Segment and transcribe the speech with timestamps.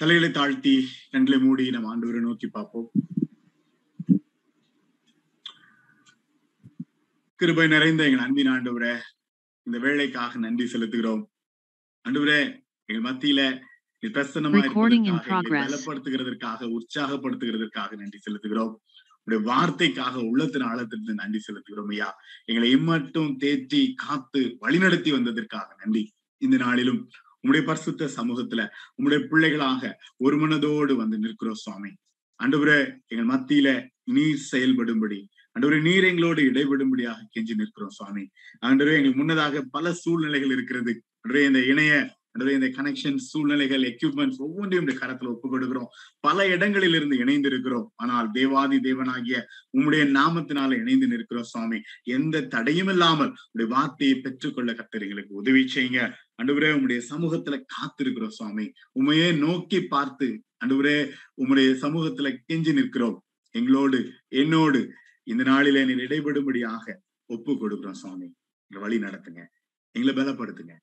[0.00, 2.90] தலைகளை தாழ்த்தி கண்களை மூடி நம்ம ஆண்டவரை நோக்கி பார்ப்போம்.
[7.34, 9.00] கிருபை நிறைந்த எங்கள் அன்பின் ஆண்டவரே
[9.62, 11.22] இந்த வேலைக்காக நன்றி செலுத்துகிறோம்.
[12.08, 13.60] ஆண்டவரே எங்கள் மத்தியில
[14.06, 15.68] progress.
[15.68, 18.74] பலப்படுத்துகிறதற்காக உற்சாகப்படுத்துகிறதற்காக நன்றி செலுத்துகிறோம்.
[19.24, 22.16] உடைய வார்த்தைக்காக உள்ளத்தின் ஆழத்திலிருந்து நன்றி செலுத்துகிறோம் ஐயா.
[22.44, 26.12] எங்களை இம்மட்டும் தேற்றி காத்து வழிநடத்தி வந்ததற்காக நன்றி.
[26.38, 27.10] இந்த நாளிலும்
[27.44, 28.62] உம்முடைய பரிசுத்த சமூகத்துல
[28.96, 31.92] உம்முடைய பிள்ளைகளாக ஒரு மனதோடு வந்து நிற்கிறோம் சுவாமி.
[32.40, 33.68] ஆண்டவரே எங்கள் மத்தியில
[34.16, 35.20] நீர் செயல்படும்படி
[35.56, 38.24] ஆண்டவரே நீர் எங்களோடு இடைபடும்படியாக கெஞ்சி நிற்கிறோம் சுவாமி.
[38.66, 40.92] ஆண்டவரே எங்களுக்கு முன்னதாக பல சூழ்நிலைகள் இருக்கிறது.
[41.18, 45.88] ஆண்டவரே இந்த இணைய ஆண்டவரே இந்த கனெக்ஷன் சூழ்நிலைகள் எக்யூப்மெண்ட்ஸ் ஒவ்வொன்றையும் இந்த கரத்துல ஒப்பு கொடுக்கிறோம்.
[46.20, 49.38] பல இடங்களில் இருந்து இணைந்து இருக்கிறோம் ஆனால் தேவாதி தேவனாகிய
[49.76, 51.80] உம்முடைய நாமத்தினால இணைந்து நிற்கிறோம் சுவாமி.
[52.16, 56.02] எந்த தடையும் இல்லாமல் உடைய வார்த்தையை பெற்றுக்கொள்ள கத்தர் எங்களுக்கு உதவி செய்யுங்க.
[56.40, 58.66] அன்றுவரே உம்முடைய சமூகத்துல காத்திருக்கிறோம் சுவாமி.
[58.92, 60.28] உண்மையே நோக்கி பார்த்து
[60.64, 60.96] அன்றுவரே
[61.40, 63.18] உம்முடைய சமூகத்துல கெஞ்சி நிற்கிறோம்.
[63.54, 63.98] எங்களோடு
[64.28, 64.80] என்னோடு
[65.30, 66.94] இந்த நாளிலே நீர் இடைபடும்படியாக
[67.26, 68.28] ஒப்பு கொடுக்கிறோம் சுவாமி.
[68.70, 69.42] வழி நடத்துங்க.
[69.94, 70.74] எங்களை பலப்படுத்துங்க.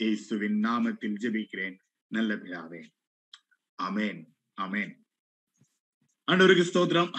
[0.00, 1.76] இயேசுவின் நாமத்தில் ஜெபிக்கிறேன்.
[2.10, 2.82] நல்ல பிதாவே.
[3.82, 4.20] அமேன்
[4.60, 4.92] அமேன்
[6.28, 7.10] ஆண்டவருக்கு ஸ்தோத்திரம்.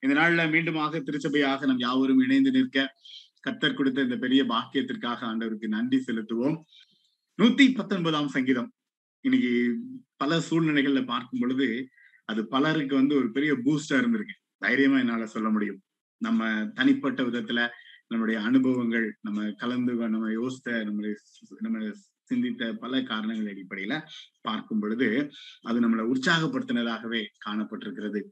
[0.00, 2.86] இந்த நாள்ல மீண்டுமாக திருச்சபையாக நம் யாவரும் இணைந்து நிற்க
[3.46, 6.58] கத்தர் கொடுத்த இந்த பெரிய பாக்கியத்திற்காக ஆண்டவருக்கு நன்றி செலுத்துவோம்.
[7.42, 8.72] நூத்தி பத்தொன்பதாம் சங்கீதம்.
[9.20, 9.52] இன்னைக்கு
[10.16, 11.66] பல சூழ்நிலைகள்ல பார்க்கும் பொழுது
[12.24, 14.34] அது பலருக்கு வந்து ஒரு பெரிய பூஸ்டா இருந்திருக்கு.
[14.58, 15.80] தைரியமா என்னால சொல்ல முடியும்.
[16.18, 17.68] நம்ம தனிப்பட்ட விதத்துல
[18.08, 21.14] நம்முடைய அனுபவங்கள் நம்ம கலந்து நம்ம யோசித்த நம்மளுடைய
[21.60, 21.90] நம்ம
[22.22, 23.94] சிந்தித்த பல காரணங்கள் அடிப்படையில
[24.42, 25.08] பார்க்கும் பொழுது
[25.62, 28.22] அது நம்மளை உற்சாகப்படுத்தினதாகவே காணப்பட்டிருக்கிறது.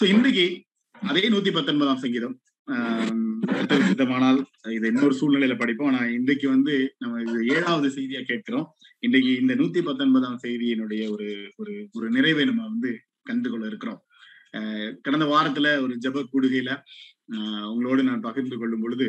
[0.00, 0.46] சோ இன்னைக்கு
[0.92, 2.40] அதே நூத்தி பத்தொன்பதாம் சங்கீதம்
[2.70, 4.38] ஆஹ் சித்தமானால்
[4.70, 5.92] இது இன்னொரு சூழ்நிலையில படிப்போம்.
[5.92, 8.66] ஆனா இன்றைக்கு வந்து நம்ம இது ஏழாவது செய்தியா கேட்கிறோம்.
[8.98, 14.00] இன்றைக்கு இந்த நூத்தி பத்தொன்பதாம் செய்தியினுடைய ஒரு ஒரு ஒரு நிறைவை நம்ம வந்து கண்டுகொள்ள இருக்கிறோம்.
[14.52, 16.70] ஆஹ் கடந்த வாரத்துல ஒரு ஜப கூடுகையில
[17.32, 19.06] ஆஹ் உங்களோடு நான் பகிர்ந்து கொள்ளும் பொழுது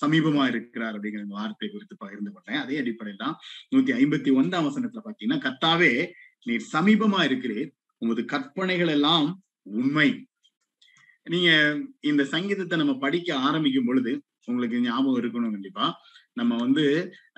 [0.00, 2.62] சமீபமா இருக்கிறார் அப்படிங்கிற வார்த்தை குறித்து பகிர்ந்து கொண்டேன்.
[2.62, 3.36] அதே அடிப்படையில் தான்
[3.74, 5.92] நூத்தி ஐம்பத்தி ஒன்றாம் வசனத்துல பாத்தீங்கன்னா கத்தாவே
[6.46, 7.70] நீர் சமீபமா இருக்கிறீர்.
[7.98, 9.26] உமது கற்பனைகள் எல்லாம்
[9.62, 10.08] உண்மை.
[11.26, 11.50] நீங்க
[12.00, 16.00] இந்த சங்கீதத்தை நம்ம படிக்க ஆரம்பிக்கும் பொழுது உங்களுக்கு ஞாபகம் இருக்கணும் கண்டிப்பா.
[16.32, 16.84] நம்ம வந்து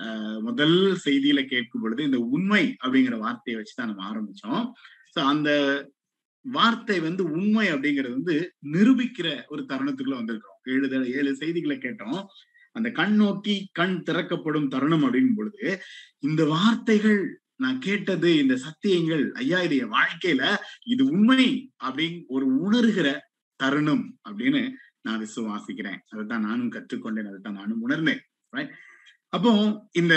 [0.03, 4.70] ஆஹ் முதல் செய்தியில கேட்கும் பொழுது இந்த உண்மை அப்படிங்கிற வார்த்தையை வச்சுதான் நம்ம ஆரம்பிச்சோம்.
[5.15, 5.50] சோ அந்த
[6.44, 10.60] வார்த்தை வந்து உண்மை அப்படிங்கிறது வந்து நிரூபிக்கிற ஒரு தருணத்துக்குள்ள வந்திருக்கிறோம்.
[10.64, 12.25] ஏழு ஏழு செய்திகளை கேட்டோம்.
[12.72, 15.82] அந்த கண் நோக்கி கண் திறக்கப்படும் தருணம் அப்படிங்கும் பொழுது
[16.19, 20.43] இந்த வார்த்தைகள் நான் கேட்டது இந்த சத்தியங்கள் ஐயா இது என் வாழ்க்கையில
[20.84, 23.09] இது உண்மை அப்படின்னு ஒரு உணர்கிற
[23.62, 24.62] தருணம் அப்படின்னு
[25.06, 26.00] நான் விசுவாசிக்கிறேன்.
[26.12, 28.23] அதைத்தான் நானும் கற்றுக்கொண்டேன் அதைத்தான் நானும் உணர்ந்தேன்.
[28.53, 28.75] ரைட்
[29.37, 29.50] அப்போ
[30.00, 30.15] இந்த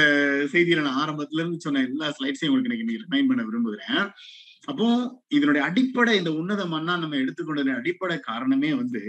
[0.54, 4.08] செய்தியில நான் ஆரம்பத்துல இருந்து சொன்ன எல்லா ஸ்லைட்ஸையும் உங்களுக்கு இன்னைக்கு ரிமைண்ட் பண்ண விரும்புகிறேன்.
[4.72, 4.88] அப்போ
[5.38, 9.04] இதனுடைய அடிப்படை இந்த உன்னத மண்ணா நம்ம எடுத்துக்கொண்ட அடிப்படை காரணமே வந்து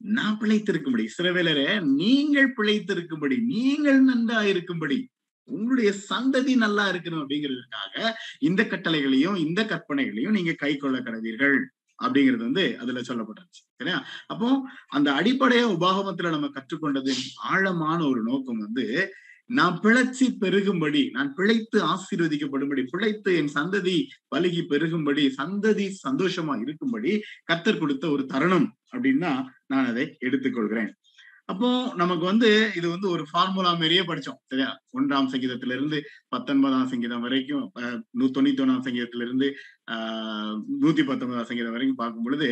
[0.00, 1.04] நான் பிழைத்திருக்கும்படி.
[1.10, 1.68] இஸ்ரவேலரே
[2.00, 4.98] நீங்கள் பிழைத்திருக்கும்படி நீங்கள் நன்றா இருக்கும்படி
[5.48, 8.12] உங்களுடைய சந்ததி நல்லா இருக்கணும் அப்படிங்கிறதுக்காக
[8.48, 11.56] இந்த கட்டளைகளையும் இந்த கற்பனைகளையும் நீங்க கை கொள்ள கடவீர்கள்.
[12.02, 13.62] அப்படிங்கிறது வந்து அதுல சொல்லப்பட்டிருச்சு.
[13.76, 14.06] சரியா?
[14.26, 14.48] அப்போ
[14.88, 19.12] அந்த அடிப்படையா உபாகமத்துல நம்ம கற்றுக்கொண்டதின் ஆழமான ஒரு நோக்கம் வந்து
[19.46, 23.96] நான் பிழைச்சி பெருகும்படி நான் பிழைத்து ஆசீர்வதிக்கப்படும்படி பிழைத்து என் சந்ததி
[24.36, 27.20] பலுகி பெருகும்படி சந்ததி சந்தோஷமா இருக்கும்படி
[27.52, 29.32] கத்தர் கொடுத்த ஒரு தருணம் அப்படின்னா
[29.66, 30.90] நான் அதை எடுத்துக்கொள்கிறேன்.
[31.48, 34.68] அப்போ நமக்கு வந்து இது வந்து ஒரு ஃபார்முலா மாரியே படிச்சோம் சரியா?
[34.94, 37.64] ஒன்றாம் சங்கீதத்துல இருந்து பத்தொன்பதாம் சங்கீதம் வரைக்கும்
[38.30, 39.48] தொண்ணூத்தி ஒன்னாம் சங்கீதத்துல இருந்து
[39.94, 42.48] ஆஹ் நூத்தி பத்தொன்பதாம் சங்கீதம் வரைக்கும் பார்க்கும் பொழுது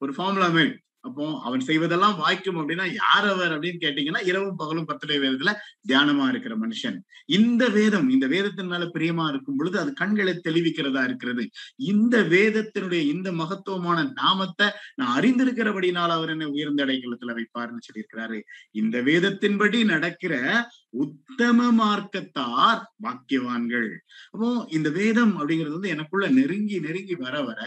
[0.00, 0.72] ஒரு ஃபார்முலா மாரி
[1.04, 5.52] அப்போ அவன் செய்வதெல்லாம் வாய்க்கும் அப்படின்னா யார் அவர் அப்படின்னு கேட்டீங்கன்னா இரவும் பகலும் பத்துடைய வேதத்துல
[5.88, 6.98] தியானமா இருக்கிற மனுஷன்.
[7.28, 11.44] இந்த வேதம் இந்த வேதத்தின் மேல பிரியமா இருக்கும் பொழுது அது கண்களை தெளிவிக்கிறதா இருக்கிறது.
[11.76, 18.40] இந்த வேதத்தினுடைய இந்த மகத்துவமான நாமத்தை நான் அறிந்திருக்கிறபடினால் அவர் என்னை உயர்ந்த அடைக்கலத்துல வைப்பார்னு சொல்லியிருக்கிறாரு.
[18.72, 20.34] இந்த வேதத்தின்படி நடக்கிற
[21.04, 23.90] உத்தம மார்க்கத்தார் பாக்கியவான்கள்.
[24.32, 27.60] அப்போ இந்த வேதம் அப்படிங்கிறது வந்து எனக்குள்ள நெருங்கி நெருங்கி வர வர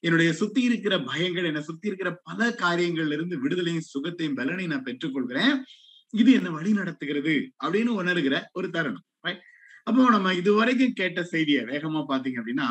[0.00, 5.56] என்னுடைய சுத்தி இருக்கிற பயங்கள் என்னை சுத்தி இருக்கிற பல காரியங்கள்ல இருந்து விடுதலையும் சுகத்தையும் பலனையும் நான் பெற்றுக்கொள்கிறேன்.
[6.10, 9.06] இது என்ன வழி நடத்துகிறது அப்படின்னு உணர்கிற ஒரு தருணம்
[9.84, 12.68] அப்போ நம்ம இதுவரைக்கும் கேட்ட செய்தியை வேகமா பாத்தீங்க அப்படின்னா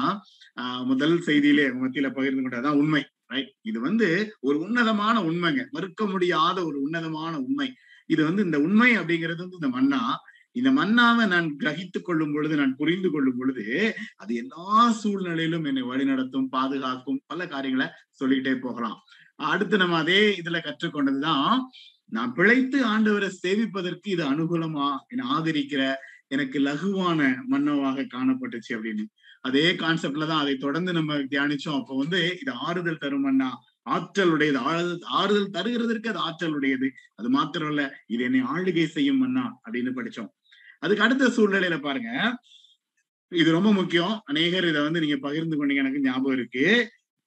[0.62, 5.70] ஆஹ் முதல் செய்தியிலே மத்தியில பகிர்ந்து கொண்டதான் உண்மை ரைட் இது வந்து ஒரு உன்னதமான உண்மைங்க.
[5.72, 7.74] மறுக்க முடியாத ஒரு உன்னதமான உண்மை.
[8.06, 10.18] இது வந்து இந்த உண்மை அப்படிங்கிறது வந்து இந்த மன்னா.
[10.52, 16.46] இந்த மன்னாவை நான் கிரகித்துக் கொள்ளும் பொழுது நான் புரிந்து கொள்ளும் பொழுது அது எல்லா சூழ்நிலையிலும் என்னை வழிநடத்தும்
[16.46, 19.04] பாதுகாக்கும் பல காரியங்களை சொல்லிக்கிட்டே போகலாம்.
[19.40, 21.58] அடுத்து நம்ம அதே இதுல கற்றுக்கொண்டதுதான்
[22.06, 24.88] நான் பிழைத்து ஆண்டவரை சேவிப்பதற்கு இது அனுகூலமா?
[25.08, 25.94] என்னை ஆதரிக்கிற
[26.28, 27.20] எனக்கு லகுவான
[27.52, 29.04] மன்னவாக காணப்பட்டுச்சு அப்படின்னு.
[29.42, 31.80] அதே கான்செப்ட்ல தான் அதை தொடர்ந்து நம்ம தியானிச்சோம்.
[31.80, 33.50] அப்போ வந்து இது ஆறுதல் தரும் மன்னா.
[33.90, 34.58] ஆற்றலுடையது.
[34.58, 36.90] ஆறுதல் ஆறுதல் தருகிறதற்கு அது ஆற்றலுடையது.
[37.16, 40.32] அது மாத்திரம் இல்ல இது என்னை ஆளுகை செய்யும் மன்னா அப்படின்னு படிச்சோம்.
[40.80, 42.12] அதுக்கு அடுத்த சூழ்நிலையில பாருங்க.
[43.32, 44.22] இது ரொம்ப முக்கியம்.
[44.26, 46.66] அநேகர் இதை வந்து நீங்க பகிர்ந்து கொண்டீங்க எனக்கு ஞாபகம் இருக்கு.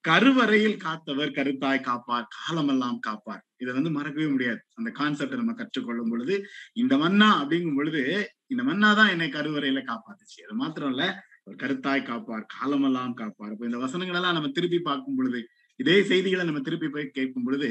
[0.06, 3.43] கருவறையில் காத்தவர் கருத்தாய் காப்பார் காலமெல்லாம் காப்பார்.
[3.56, 4.61] இதை வந்து மறக்கவே முடியாது.
[4.75, 6.35] அந்த கான்செப்டை நம்ம கற்றுக்கொள்ளும் பொழுது
[6.75, 8.03] இந்த மன்னா அப்படிங்கும் பொழுது
[8.47, 10.38] இந்த மன்னா தான் என்னை கருவறையில காப்பாத்துச்சு.
[10.47, 11.05] அது மாத்திரம் இல்ல
[11.44, 13.53] ஒரு கருத்தாய் காப்பார் காலமெல்லாம் காப்பார்.
[13.55, 15.41] இப்ப இந்த வசனங்கள் எல்லாம் நம்ம திருப்பி பார்க்கும் பொழுது
[15.81, 17.69] இதே செய்திகளை நம்ம திருப்பி போய் கேட்கும் பொழுது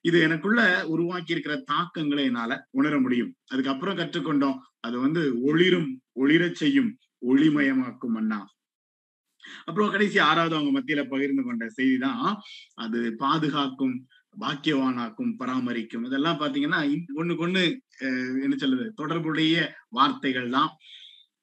[0.00, 3.30] இது எனக்குள்ள உருவாக்கி இருக்கிற தாக்கங்களை என்னால உணர முடியும்.
[3.52, 5.90] அதுக்கப்புறம் கற்றுக்கொண்டோம் அது வந்து ஒளிரும்
[6.20, 6.90] ஒளிரச் செய்யும்
[7.26, 8.40] ஒளிமயமாக்கும் மன்னா.
[9.66, 12.22] அப்புறம் கடைசி ஆறாவது அவங்க மத்தியில பகிர்ந்து கொண்ட செய்தி தான்
[12.84, 13.96] அது பாதுகாக்கும்
[14.36, 16.06] பாக்கியவானாக்கும் பராமரிக்கும்.
[16.06, 16.80] இதெல்லாம் பாத்தீங்கன்னா
[17.20, 17.62] ஒண்ணுக்கு ஒண்ணு
[18.44, 19.56] என்ன சொல்லுது தொடர்புடைய
[19.90, 20.70] வார்த்தைகள் தான்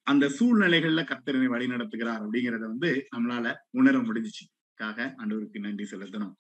[0.08, 6.34] அந்த சூழ்நிலைகள்ல கத்திரனை வழி நடத்துகிறார் அப்படிங்கறத வந்து நம்மளால உணர முடிஞ்சிச்சுக்காக அன்றவருக்கு நன்றி செலுத்தணும்.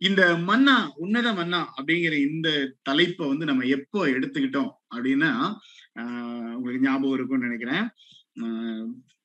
[0.00, 2.48] இந்த மன்னா உன்னத மன்னா அப்படிங்கிற இந்த
[2.82, 5.30] தலைப்பை வந்து நம்ம எப்போ எடுத்துக்கிட்டோம் அப்படின்னா
[6.00, 7.86] ஆஹ் உங்களுக்கு ஞாபகம் இருக்கும்னு நினைக்கிறேன்.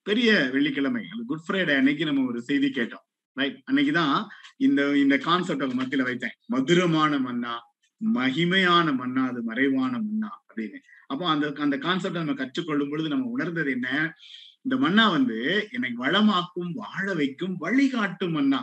[0.10, 3.06] பெரிய வெள்ளிக்கிழமை குட் ஃப்ரைடே அன்னைக்கு நம்ம ஒரு செய்தி கேட்டோம்.
[3.34, 4.26] ரைட் அன்னைக்குதான்
[4.58, 6.36] இந்த இந்த கான்செப்ட் அவங்க மத்தியில வைத்தேன்.
[6.46, 7.54] மதுரமான மன்னா
[8.02, 10.78] மகிமையான மன்னா அது மறைவான மன்னா அப்படின்னு.
[11.08, 14.14] அப்போ அந்த அந்த கான்செப்டை நம்ம கற்றுக்கொள்ளும் பொழுது நம்ம உணர்ந்தது என்ன?
[14.62, 18.62] இந்த மன்னா வந்து என்னை வளமாக்கும் வாழ வைக்கும் வழிகாட்டும் மன்னா.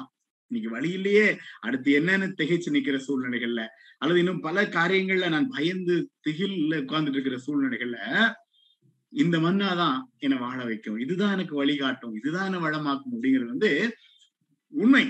[0.50, 1.38] இன்னைக்கு வழி இல்லையே.
[1.60, 3.66] அடுத்து என்னன்னு திகைச்சு நிக்கிற சூழ்நிலைகள்ல
[3.98, 7.98] அல்லது இன்னும் பல காரியங்கள்ல நான் பயந்து திகில்ல உட்கார்ந்துட்டு இருக்கிற சூழ்நிலைகள்ல
[9.24, 10.98] இந்த மண்ணாதான் என்னை வாழ வைக்கும்.
[10.98, 12.14] இதுதான் எனக்கு வழிகாட்டும்.
[12.14, 13.70] இதுதான் என்ன வளமாக்கும் அப்படிங்கிறது வந்து
[14.72, 15.04] உண்மை.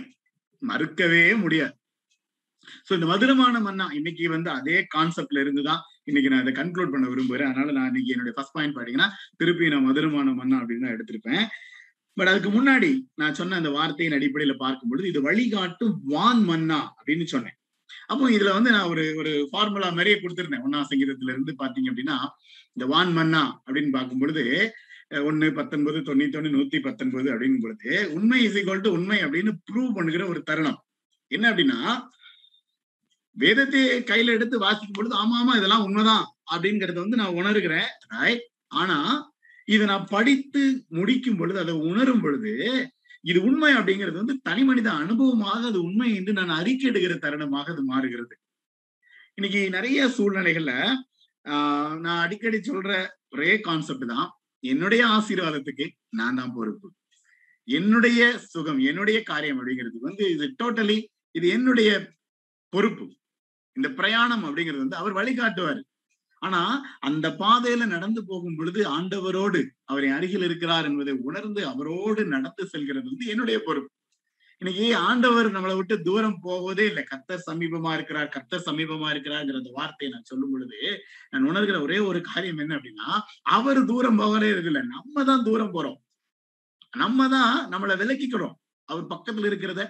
[0.63, 1.75] மறுக்கவே முடியாது.
[2.87, 7.51] சோ இந்த மதுரமான மன்னா இன்னைக்கு வந்து அதே கான்செப்ட்ல இருந்துதான் இன்னைக்கு நான் அதை கன்க்ளூட் பண்ண விரும்புறேன்
[7.51, 11.45] அதனால நான் இன்னைக்கு என்னுடைய ஃபர்ஸ்ட் பாயிண்ட் பாத்தீங்கன்னா திருப்பி நான் மதுரமான மன்னா அப்படின்னு தான் எடுத்திருப்பேன்.
[12.17, 17.27] பட் அதுக்கு முன்னாடி நான் சொன்ன அந்த வார்த்தையின் அடிப்படையில பார்க்கும் பொழுது இது வழிகாட்டும் வான் மன்னா அப்படின்னு
[17.35, 17.56] சொன்னேன்.
[18.11, 20.65] அப்போ இதுல வந்து நான் ஒரு ஒரு ஃபார்முலா மாதிரியே கொடுத்துருந்தேன்.
[20.67, 22.17] ஒன்னா சங்கீதத்துல இருந்து பாத்தீங்க அப்படின்னா
[22.77, 24.45] இந்த வான் மன்னா அப்படின்னு பார்க்கும் பொழுது
[25.29, 29.97] ஒன்னு பத்தொன்பது தொண்ணூத்தி ஒண்ணு நூத்தி பத்தொன்பது அப்படின்னு பொழுது உண்மை இஸ் ஈக்வல் டு உண்மை அப்படின்னு ப்ரூவ்
[29.99, 30.79] பண்ணுகிற ஒரு தருணம்.
[31.31, 31.79] என்ன அப்படின்னா
[33.37, 33.81] வேதத்தை
[34.11, 37.89] கையில எடுத்து வாசிக்கும் பொழுது ஆமா ஆமா இதெல்லாம் உண்மைதான் அப்படிங்கறத வந்து நான் உணர்கிறேன்.
[38.19, 38.45] ரைட்
[38.81, 38.99] ஆனா
[39.69, 40.63] இதை நான் படித்து
[40.99, 42.53] முடிக்கும் பொழுது அதை உணரும் பொழுது
[43.27, 48.35] இது உண்மை அப்படிங்கிறது வந்து தனி மனித அனுபவமாக அது உண்மை என்று நான் அறிக்கையிடுகிற தருணமாக அது மாறுகிறது.
[49.35, 50.73] இன்னைக்கு நிறைய சூழ்நிலைகள்ல
[51.47, 52.93] ஆஹ் நான் அடிக்கடி சொல்ற
[53.29, 54.29] ஒரே கான்செப்ட் தான்
[54.65, 56.89] என்னுடைய ஆசீர்வாதத்துக்கு நான் தான் பொறுப்பு.
[57.69, 58.21] என்னுடைய
[58.53, 60.99] சுகம் என்னுடைய காரியம் அப்படிங்கிறது வந்து இது டோட்டலி
[61.35, 61.91] இது என்னுடைய
[62.73, 63.07] பொறுப்பு.
[63.77, 65.81] இந்த பிரயாணம் அப்படிங்கிறது வந்து அவர் வழிகாட்டுவார்.
[66.47, 66.63] ஆனா
[67.09, 69.61] அந்த பாதையில நடந்து போகும் பொழுது ஆண்டவரோடு
[69.91, 73.91] அவரை அருகில் இருக்கிறார் என்பதை உணர்ந்து அவரோடு நடந்து செல்கிறது வந்து என்னுடைய பொறுப்பு.
[74.63, 77.03] இன்னைக்கு ஆண்டவர் நம்மளை விட்டு தூரம் போவதே இல்லை.
[77.11, 80.79] கத்தர் சமீபமா இருக்கிறார் கத்தர் சமீபமா இருக்கிறார்ங்கிற அந்த வார்த்தையை நான் சொல்லும் பொழுது
[81.33, 83.09] நான் உணர்கிற ஒரே ஒரு காரியம் என்ன அப்படின்னா
[83.57, 85.99] அவர் தூரம் போகவே இருக்குல்ல நம்ம தான் தூரம் போறோம்.
[87.03, 88.57] நம்ம தான் நம்மளை விலக்கிக்கிறோம்.
[88.89, 89.83] அவர் பக்கத்துல இருக்கிறத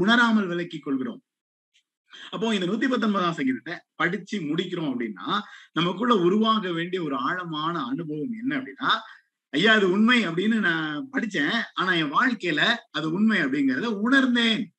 [0.00, 1.20] உணராமல் விலக்கி கொள்கிறோம்.
[2.30, 5.38] அப்போ இந்த நூத்தி பத்தொன்பதாம் சங்கீதத்தை படிச்சு முடிக்கிறோம் அப்படின்னா
[5.72, 8.90] நமக்குள்ள உருவாக வேண்டிய ஒரு ஆழமான அனுபவம் என்ன அப்படின்னா
[9.52, 11.56] ஐயா அது உண்மை அப்படின்னு நான் படிச்சேன்.
[11.74, 14.72] ஆனா என் வாழ்க்கையில அது உண்மை அப்படிங்கறத உணர்ந்தேன்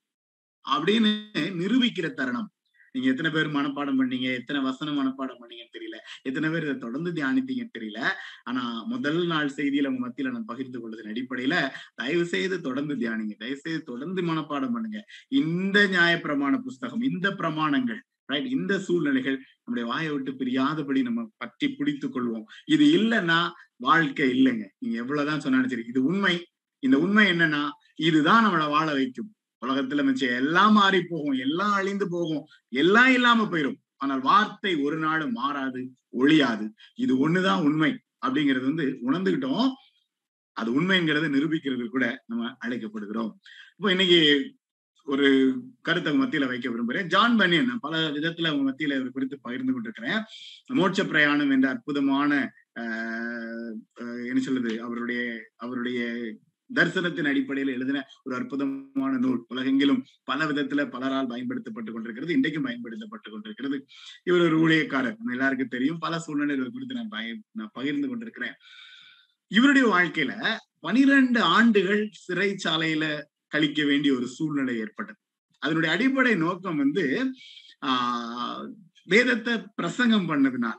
[0.65, 2.49] அப்படின்னு நிரூபிக்கிற தருணம்.
[2.95, 4.27] நீங்க எத்தனை பேர் மனப்பாடம் பண்ணீங்க?
[4.39, 5.97] எத்தனை வசனம் மனப்பாடம் பண்ணீங்கன்னு தெரியல.
[6.23, 7.99] எத்தனை பேர் இதை தொடர்ந்து தியானித்தீங்கன்னு தெரியல.
[8.43, 11.55] ஆனா முதல் நாள் செய்தியில உங்க மத்தியில நான் பகிர்ந்து கொள்வதன் அடிப்படையில
[11.95, 13.35] தயவு செய்து தொடர்ந்து தியானிங்க.
[13.37, 15.01] தயவு செய்து தொடர்ந்து மனப்பாடம் பண்ணுங்க.
[15.41, 22.13] இந்த நியாயப்பிரமாண புஸ்தகம் இந்த பிரமாணங்கள் ரைட் இந்த சூழ்நிலைகள் நம்முடைய வாயை விட்டு பிரியாதபடி நம்ம பற்றி பிடித்துக்
[22.15, 22.45] கொள்வோம்.
[22.65, 23.39] இது இல்லைன்னா
[23.77, 24.65] வாழ்க்கை இல்லைங்க.
[24.79, 26.35] நீங்க எவ்வளவுதான் சொன்னாலும் சரி இது உண்மை.
[26.79, 27.63] இந்த உண்மை என்னன்னா
[27.95, 29.29] இதுதான் நம்மளை வாழ வைக்கும்.
[29.61, 35.25] உலகத்துல மிச்சம் எல்லாம் மாறி போகும் எல்லாம் அழிந்து போகும் எல்லாம் இல்லாம போயிடும் ஆனால் வார்த்தை ஒரு நாடு
[35.31, 35.81] மாறாது
[36.13, 36.65] ஒழியாது.
[36.95, 37.91] இது ஒண்ணுதான் உண்மை
[38.25, 39.67] அப்படிங்கிறது வந்து உணர்ந்துகிட்டோம்.
[40.57, 43.31] அது உண்மைங்கிறத நிரூபிக்கிறது கூட நம்ம அழைக்கப்படுகிறோம்.
[43.75, 44.19] இப்போ இன்னைக்கு
[45.07, 45.27] ஒரு
[45.81, 50.19] கருத்தை மத்தியில வைக்க விரும்புகிறேன் ஜான் பனியன் பல விதத்துல அவங்க மத்தியில இவர் குறித்து பகிர்ந்து கொண்டிருக்கிறேன்.
[50.79, 52.31] மோட்ச பிரயாணம் என்ற அற்புதமான
[52.81, 53.71] ஆஹ்
[54.29, 55.21] என்ன சொல்லுது அவருடைய
[55.57, 56.01] அவருடைய
[56.75, 59.45] தரிசனத்தின் அடிப்படையில் எழுதின ஒரு அற்புதமான நூல்.
[59.49, 63.85] உலகெங்கிலும் பல விதத்துல பலரால் பயன்படுத்தப்பட்டு கொண்டிருக்கிறது இன்றைக்கும் பயன்படுத்தப்பட்டு கொண்டிருக்கிறது.
[64.23, 65.15] இவர் ஒரு ஊழியக்காரர்.
[65.31, 65.99] எல்லாருக்கும் தெரியும்.
[65.99, 68.53] பல சூழ்நிலைகள் குறித்து நான் பய நான் பகிர்ந்து கொண்டிருக்கிறேன்.
[69.47, 75.17] இவருடைய வாழ்க்கையில பனிரெண்டு ஆண்டுகள் சிறைச்சாலையில கழிக்க வேண்டிய ஒரு சூழ்நிலை ஏற்பட்டது.
[75.59, 77.33] அதனுடைய அடிப்படை நோக்கம் வந்து
[77.85, 78.69] ஆஹ்
[79.03, 80.77] வேதத்தை பிரசங்கம் பண்ணதுனால.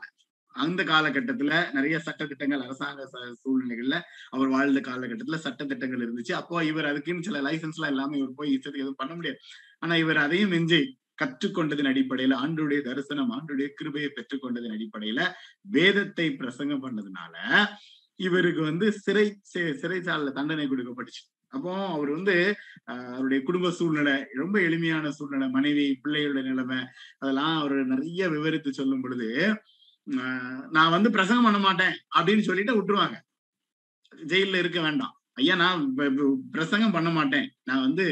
[0.55, 3.05] அந்த காலகட்டத்துல நிறைய சட்டத்திட்டங்கள் அரசாங்க
[3.43, 3.97] சூழ்நிலைகள்ல
[4.29, 6.33] அவர் வாழ்ந்த காலகட்டத்துல சட்டத்திட்டங்கள் இருந்துச்சு.
[6.41, 9.39] அப்போ இவர் அதுக்குன்னு சில லைசன்ஸ் எல்லாம் இல்லாம இவர் போய் இஷ்டத்துக்கு எதுவும் பண்ண முடியாது.
[9.79, 10.81] ஆனா இவர் அதையும் மிஞ்சி
[11.21, 15.21] கற்றுக்கொண்டதன் அடிப்படையில ஆண்டுடைய தரிசனம் ஆண்டுடைய கிருபையை பெற்றுக்கொண்டதன் அடிப்படையில
[15.75, 17.35] வேதத்தை பிரசங்கம் பண்ணதுனால
[18.19, 21.23] இவருக்கு வந்து சிறை சிறைச்சாலைல தண்டனை கொடுக்கப்பட்டுச்சு.
[21.53, 22.35] அப்போ அவர் வந்து
[22.93, 26.79] அவருடைய குடும்ப சூழ்நிலை ரொம்ப எளிமையான சூழ்நிலை மனைவி பிள்ளைகளுடைய நிலைமை
[27.19, 29.29] அதெல்லாம் அவர் நிறைய விவரித்து சொல்லும் பொழுது
[30.75, 33.17] நான் வந்து பிரசங்கம் பண்ண மாட்டேன் அப்படின்னு சொல்லிட்டு விட்டுருவாங்க.
[34.31, 35.13] ஜெயில இருக்க வேண்டாம்.
[35.33, 35.79] ஐயா நான்
[36.51, 37.47] பிரசங்கம் பண்ண மாட்டேன்.
[37.63, 38.05] நான் வந்து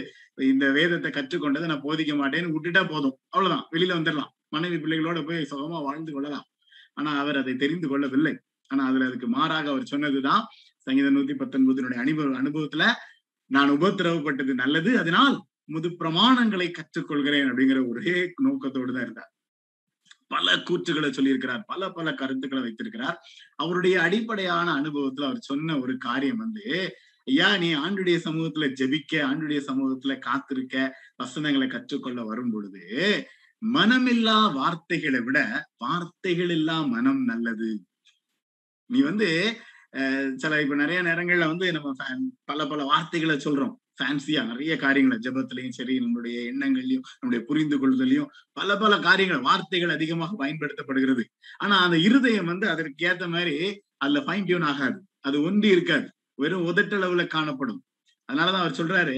[0.52, 3.18] இந்த வேதத்தை கற்றுக்கொண்டதை நான் போதிக்க மாட்டேன்னு விட்டுட்டா போதும்.
[3.30, 3.66] அவ்வளவுதான்.
[3.72, 4.32] வெளியில வந்துடலாம்.
[4.48, 6.46] மனைவி பிள்ளைகளோட போய் சுகமா வாழ்ந்து கொள்ளலாம்.
[6.94, 8.34] ஆனா அவர் அதை தெரிந்து கொள்ளவில்லை.
[8.68, 10.44] ஆனா அதுல அதுக்கு மாறாக அவர் சொன்னதுதான்
[10.78, 12.84] சங்கீத நூத்தி பத்தொன்பதனுடைய அனுபவ அனுபவத்துல
[13.52, 14.92] நான் உபத்திரவப்பட்டது நல்லது.
[15.00, 19.31] அதனால் முது பிரமாணங்களை கற்றுக்கொள்கிறேன் அப்படிங்கிற ஒரே நோக்கத்தோடு தான் இருந்தார்.
[20.34, 23.18] பல கூற்றுகளை சொல்லியிருக்கிறார் பல பல கருத்துக்களை வைத்திருக்கிறார்.
[23.56, 26.66] அவருடைய அடிப்படையான அனுபவத்துல அவர் சொன்ன ஒரு காரியம் வந்து
[27.28, 30.76] ஐயா நீ ஆண்டுடைய சமூகத்துல ஜெபிக்க ஆண்டுடைய சமூகத்துல காத்திருக்க
[31.16, 32.84] வசனங்களை கற்றுக்கொள்ள வரும் பொழுது
[33.62, 35.40] மனமில்லா வார்த்தைகளை விட
[35.78, 37.70] வார்த்தைகள் இல்லா மனம் நல்லது.
[38.90, 39.28] நீ வந்து
[40.36, 41.92] சில இப்ப நிறைய நேரங்கள்ல வந்து நம்ம
[42.50, 43.76] பல பல வார்த்தைகளை சொல்றோம்.
[43.98, 50.36] ஃபேன்சியா நிறைய காரியங்களை ஜபத்திலையும் சரி நம்மளுடைய எண்ணங்கள்லயும் நம்முடைய புரிந்து கொள்வதிலையும் பல பல காரியங்கள் வார்த்தைகள் அதிகமாக
[50.46, 51.24] பயன்படுத்தப்படுகிறது.
[51.58, 53.56] ஆனா அந்த இருதயம் வந்து அதற்கு ஏத்த மாதிரி
[53.98, 55.00] அதுல ஃபைன் டியூன் ஆகாது.
[55.20, 56.08] அது ஒன்றி இருக்காது.
[56.36, 57.82] வெறும் உதட்டளவுல காணப்படும்.
[58.30, 59.18] அதனாலதான் அவர் சொல்றாரு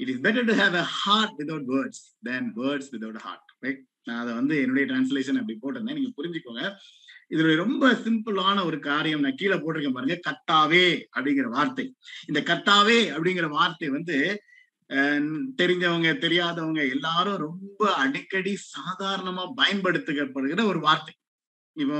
[0.00, 4.20] it is better to have a heart without words than words without heart right நான்
[4.22, 5.98] அதை வந்து என்னுடைய டிரான்ஸ்லேஷன் அப்படி போட்டிருந்தேன்.
[5.98, 6.62] நீங்க புரிஞ்சுக்கோங்க.
[7.30, 11.86] இதுல ரொம்ப சிம்பிளான ஒரு காரியம் நான் கீழே போட்டிருக்கேன் பாருங்க கத்தாவே அப்படிங்கிற வார்த்தை.
[12.30, 14.16] இந்த கத்தாவே அப்படிங்கிற வார்த்தை வந்து
[15.60, 21.14] தெரிஞ்சவங்க தெரியாதவங்க எல்லாரும் ரொம்ப அடிக்கடி சாதாரணமா பயன்படுத்தப்படுகிற ஒரு வார்த்தை.
[21.76, 21.98] இப்போ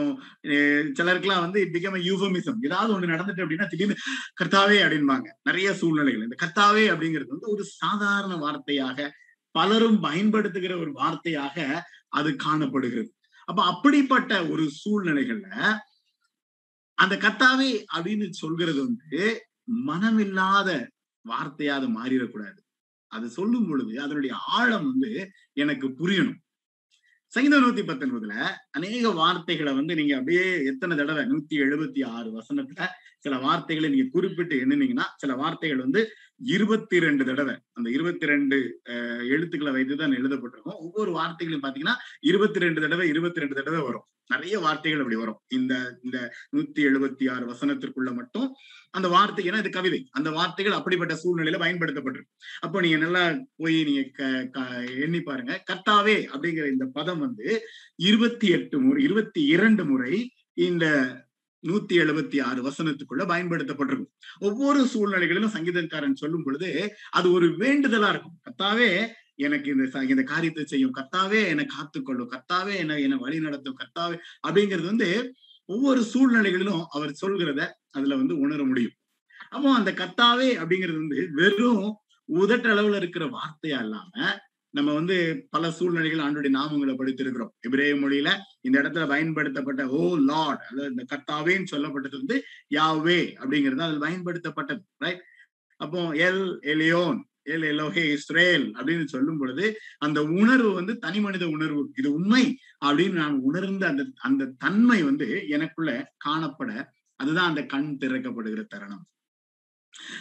[0.99, 3.97] சிலருக்குலாம் வந்து பிகம் யூஃபமிசம் ஏதாவது ஒண்ணு நடந்துட்டு அப்படின்னா திடீர்னு
[4.41, 5.29] கர்த்தாவே அப்படின்பாங்க.
[5.49, 6.27] நிறைய சூழ்நிலைகள்.
[6.29, 9.09] இந்த கர்த்தாவே அப்படிங்கிறது வந்து ஒரு சாதாரண வார்த்தையாக
[9.55, 11.57] பலரும் பயன்படுத்துகிற ஒரு வார்த்தையாக
[12.19, 13.11] அது காணப்படுகிறது.
[13.51, 15.49] அப்ப அப்படிப்பட்ட ஒரு சூழ்நிலைகள்ல
[16.99, 19.23] அந்த கத்தாவே அப்படின்னு சொல்கிறது வந்து
[19.87, 20.69] மனமில்லாத
[21.25, 22.61] வார்த்தையா அது மாறிடக்கூடாது.
[23.13, 25.11] அது சொல்லும் பொழுது அதனுடைய ஆழம் வந்து
[25.53, 26.39] எனக்கு புரியணும்.
[27.33, 28.35] சங்கீத நூத்தி பத்தொன்பதுல
[28.71, 32.87] அநேக வார்த்தைகளை வந்து நீங்க அப்படியே எத்தனை தடவை நூத்தி எழுபத்தி ஆறு வசனத்துல
[33.25, 36.03] சில வார்த்தைகளை நீங்க குறிப்பிட்டு எண்ணினீங்கன்னா சில வார்த்தைகள் வந்து
[36.55, 38.57] இருபத்தி ரெண்டு தடவை அந்த இருபத்தி ரெண்டு
[39.35, 40.79] எழுத்துக்களை வைத்துதான் எழுதப்பட்டிருக்கும்.
[40.85, 41.97] ஒவ்வொரு வார்த்தைகளையும் பாத்தீங்கன்னா
[42.31, 44.07] இருபத்தி ரெண்டு தடவை இருபத்தி ரெண்டு தடவை வரும்.
[44.33, 45.39] நிறைய வார்த்தைகள் அப்படி வரும்.
[45.57, 45.75] இந்த
[46.05, 46.19] இந்த
[46.57, 48.49] நூத்தி எழுபத்தி ஆறு வசனத்திற்குள்ள மட்டும்
[48.97, 50.01] அந்த வார்த்தை ஏன்னா இது கவிதை.
[50.19, 52.35] அந்த வார்த்தைகள் அப்படிப்பட்ட சூழ்நிலையில பயன்படுத்தப்பட்டிருக்கு.
[52.67, 53.23] அப்போ நீங்க நல்லா
[53.63, 54.03] போய் நீங்க
[55.07, 55.55] எண்ணி பாருங்க.
[55.71, 57.49] கர்த்தாவே அப்படிங்கிற இந்த பதம் வந்து
[58.11, 60.15] இருபத்தி எட்டு முறை இருபத்தி இரண்டு முறை
[60.69, 60.87] இந்த
[61.65, 64.13] நூத்தி எழுபத்தி ஆறு வசனத்துக்குள்ள பயன்படுத்தப்பட்டிருக்கும்.
[64.39, 66.71] ஒவ்வொரு சூழ்நிலைகளிலும் சங்கீதக்காரன் சொல்லும் பொழுது
[67.11, 68.37] அது ஒரு வேண்டுதலா இருக்கும்.
[68.49, 68.91] கத்தாவே
[69.37, 70.95] எனக்கு இந்த இந்த காரியத்தை செய்யும்.
[70.95, 73.79] கத்தாவே என்னை காத்துக்கொள்ளும் கத்தாவே என்ன என்னை வழி நடத்தும்.
[73.83, 74.17] கத்தாவே
[74.49, 75.09] அப்படிங்கிறது வந்து
[75.69, 78.97] ஒவ்வொரு சூழ்நிலைகளிலும் அவர் சொல்கிறத அதுல வந்து உணர முடியும்.
[79.51, 81.87] அப்போ அந்த கத்தாவே அப்படிங்கிறது வந்து வெறும்
[82.29, 84.13] உதட்டளவுல இருக்கிற வார்த்தையா இல்லாம
[84.75, 85.17] நம்ம வந்து
[85.51, 87.53] பல சூழ்நிலைகள் ஆண்டுடைய நாமங்களை படித்திருக்கிறோம்.
[87.69, 88.29] இப்ரேய மொழியில
[88.61, 92.37] இந்த இடத்துல பயன்படுத்தப்பட்ட ஓ லார்ட் அதாவது இந்த கத்தாவேன்னு சொல்லப்பட்டது வந்து
[92.75, 95.23] யாவே அப்படிங்கிறது அதில் பயன்படுத்தப்பட்டது ரைட்
[95.81, 99.65] அப்போ El Elyon El Elohe Israel அப்படின்னு சொல்லும் பொழுது
[99.99, 102.45] அந்த உணர்வு வந்து தனி மனித உணர்வு இது உண்மை
[102.87, 105.93] அப்படின்னு நான் உணர்ந்த அந்த அந்த தன்மை வந்து எனக்குள்ள
[106.29, 106.71] காணப்பட
[107.21, 109.05] அதுதான் அந்த கண் திறக்கப்படுகிற தருணம்.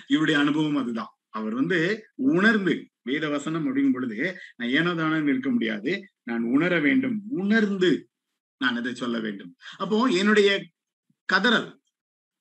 [0.07, 1.11] இவருடைய அனுபவம் அதுதான்.
[1.29, 4.91] அவர் வந்து உணர்ந்து வேத வசனம் அப்படிங்கும் பொழுது நான் ஏனோ
[5.25, 8.09] இருக்க முடியாது நான் உணர வேண்டும் உணர்ந்து
[8.57, 9.55] நான் இதை சொல்ல வேண்டும்.
[9.77, 10.49] அப்போ என்னுடைய
[11.33, 11.79] கதறல்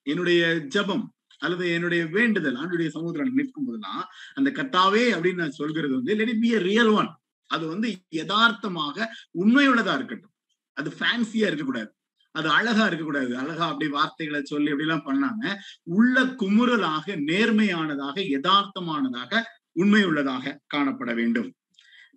[0.03, 4.03] என்னுடைய ஜபம் அல்லது என்னுடைய வேண்டுதல் ஆண்டுடைய சமூகத்தில் நிற்கும் போதுதான்
[4.35, 7.11] அந்த கத்தாவே அப்படின்னு நான் சொல்கிறது வந்து let it be a real one
[7.47, 8.97] அது வந்து யதார்த்தமாக
[9.39, 10.35] உண்மையுள்ளதா இருக்கட்டும்.
[10.73, 11.91] அது ஃபேன்சியா இருக்கக்கூடாது.
[12.31, 13.37] அது அழகா இருக்கக்கூடாது.
[13.37, 19.43] அழகா அப்படி வார்த்தைகளை சொல்லி அப்படி எல்லாம் பண்ணாம உள்ள குமுறலாக நேர்மையானதாக யதார்த்தமானதாக
[19.73, 21.53] உண்மை உள்ளதாக காணப்பட வேண்டும்.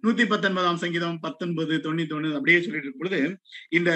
[0.03, 3.39] நூத்தி பத்தொன்பதாம் சங்கீதம் பத்தொன்பது தொண்ணூத்தி ஒண்ணு அப்படியே சொல்லிட்டு இருக்கும் பொழுது
[3.70, 3.91] இந்த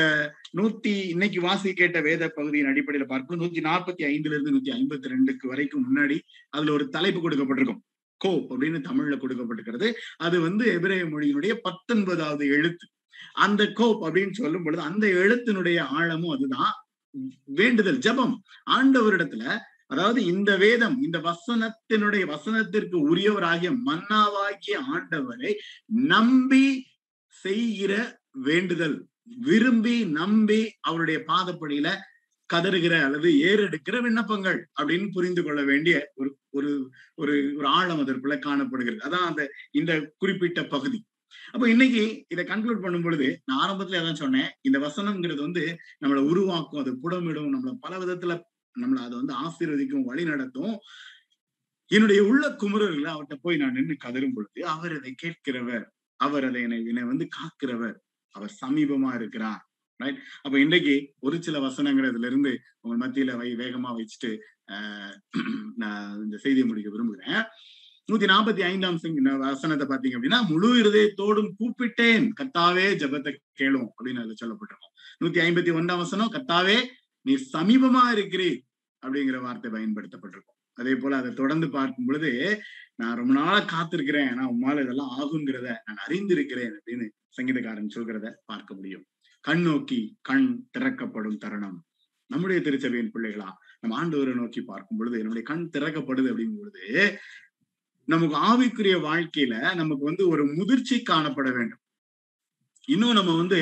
[0.58, 5.48] நூத்தி இன்னைக்கு வாசி கேட்ட வேத பகுதியின் அடிப்படையில பார்க்கும் நூத்தி நாற்பத்தி ஐந்துல இருந்து நூத்தி ஐம்பத்தி ரெண்டுக்கு
[5.48, 6.20] வரைக்கும் முன்னாடி
[6.50, 7.82] அதுல ஒரு தலைப்பு கொடுக்கப்பட்டிருக்கும்.
[8.18, 9.92] கோப் அப்படின்னு தமிழ்ல கொடுக்கப்பட்டிருக்கிறது.
[10.18, 12.88] அது வந்து எபிரேய மொழியினுடைய பத்தொன்பதாவது எழுத்து.
[13.34, 16.74] அந்த கோப் அப்படின்னு சொல்லும் பொழுது அந்த எழுத்தினுடைய ஆழமும் அதுதான்.
[17.44, 18.42] வேண்டுதல் ஜபம்.
[18.72, 19.58] ஆண்டவரிடத்துல
[19.88, 25.54] அதாவது இந்த வேதம் இந்த வசனத்தினுடைய வசனத்திற்கு உரியவராகிய மன்னாவாகிய ஆண்டவரை
[25.86, 26.86] நம்பி
[27.28, 29.08] செய்கிற வேண்டுதல்.
[29.24, 31.96] விரும்பி நம்பி அவருடைய பாதப்படியில
[32.54, 39.10] கதறுகிற அல்லது ஏறெடுக்கிற விண்ணப்பங்கள் அப்படின்னு புரிந்து கொள்ள வேண்டிய ஒரு ஒரு ஒரு ஒரு ஆழம் அதற்குள்ள காணப்படுகிறது.
[39.10, 41.06] அதான் அந்த இந்த குறிப்பிட்ட பகுதி.
[41.56, 42.02] அப்போ இன்னைக்கு
[42.34, 45.62] இதை கன்க்ளூட் பண்ணும் பொழுது நான் ஆரம்பத்துல அதான் சொன்னேன் இந்த வசனம்ங்கிறது வந்து
[46.02, 48.34] நம்மளை உருவாக்கும் அது புடமிடும் நம்மளை பல விதத்துல
[48.76, 50.74] நம்மளை அதை வந்து ஆசீர்வதிக்கும் வழி நடத்தும்.
[51.92, 55.86] என்னுடைய உள்ள குமுறர்களை அவர்கிட்ட போய் நான் நின்று கதரும் பொழுது அவர் அதை கேட்கிறவர்
[56.20, 57.96] அவர் அதை என்னை என்னை வந்து காக்கிறவர்
[58.36, 59.62] அவர் சமீபமா இருக்கிறார்.
[60.00, 64.32] ரைட் அப்ப இன்றைக்கு ஒரு சில வசனங்கள் இதுல இருந்து உங்க மத்தியில வை வேகமா வச்சுட்டு
[65.84, 67.42] நான் இந்த செய்தியை முடிக்க விரும்புகிறேன்.
[68.10, 68.98] நூத்தி நாற்பத்தி ஐந்தாம்
[69.44, 74.94] வசனத்தை பாத்தீங்க அப்படின்னா முழு இருதயத்தோடும் கூப்பிட்டேன் கத்தாவே ஜபத்தை கேளும் அப்படின்னு அதுல சொல்லப்பட்டிருக்கும்.
[75.22, 76.78] நூத்தி ஐம்பத்தி ஒன்றாம் வசனம் கத்தாவே
[77.26, 78.60] நீ சமீபமா இருக்கிறீர்
[79.04, 80.60] அப்படிங்கிற வார்த்தை பயன்படுத்தப்பட்டிருக்கும்.
[80.78, 82.32] அதே போல அதை தொடர்ந்து பார்க்கும் பொழுது
[82.96, 87.06] நான் ரொம்ப நாளா காத்திருக்கிறேன் ஆனா உம்மால இதெல்லாம் ஆகுங்கிறத நான் அறிந்திருக்கிறேன் அப்படின்னு
[87.38, 89.06] சங்கீதக்காரன் சொல்கிறத பார்க்க முடியும்.
[89.46, 91.80] கண் நோக்கி கண் திறக்கப்படும் தருணம்.
[92.30, 93.50] நம்முடைய திருச்சபையின் பிள்ளைகளா
[93.82, 96.86] நம்ம ஆண்டவரை நோக்கி பார்க்கும் பொழுது நம்முடைய கண் திறக்கப்படுது அப்படிங்கும் பொழுது
[98.08, 101.82] நமக்கு ஆவிக்குரிய வாழ்க்கையில நமக்கு வந்து ஒரு முதிர்ச்சி காணப்பட வேண்டும்.
[102.88, 103.60] இன்னும் நம்ம வந்து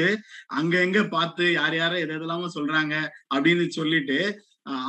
[0.59, 2.95] அங்க எங்க பார்த்து யார் யார எது எதெல்லாம சொல்றாங்க
[3.35, 4.17] அப்படின்னு சொல்லிட்டு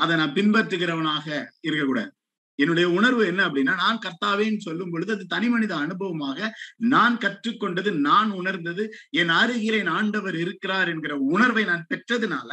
[0.02, 1.26] அதை நான் பின்பற்றுகிறவனாக
[1.66, 2.10] இருக்கக்கூடாது.
[2.58, 6.48] என்னுடைய உணர்வு என்ன அப்படின்னா நான் கர்த்தாவேன்னு சொல்லும் பொழுது அது தனி மனித அனுபவமாக
[6.92, 8.84] நான் கற்றுக்கொண்டது நான் உணர்ந்தது
[9.20, 12.50] என் அருகிலே ஆண்டவர் இருக்கிறார் என்கிற உணர்வை நான் பெற்றதுனால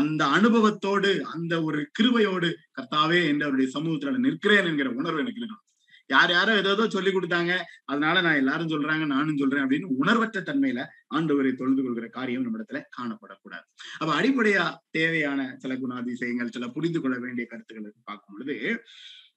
[0.00, 5.66] அந்த அனுபவத்தோடு அந்த ஒரு கிருபையோடு கர்த்தாவே என்று அவருடைய சமூகத்துல நிற்கிறேன் என்கிற உணர்வு எனக்கு இருக்கணும்.
[6.10, 7.52] யார் யாரோ ஏதோ சொல்லி கொடுத்தாங்க.
[7.90, 10.80] அதனால நான் எல்லாரும் சொல்றாங்க நானும் சொல்றேன் அப்படின்னு உணர்வற்ற தன்மையில
[11.16, 13.66] ஆண்டவரை தொழுது கொள்கிற காரியம் நம்ம இடத்துல காணப்படக்கூடாது.
[14.00, 14.64] அப்ப அடிப்படையா
[14.98, 18.56] தேவையான சில குணாதிசயங்கள் சில புரிந்து கொள்ள வேண்டிய கருத்துக்களை பார்க்கும் பொழுது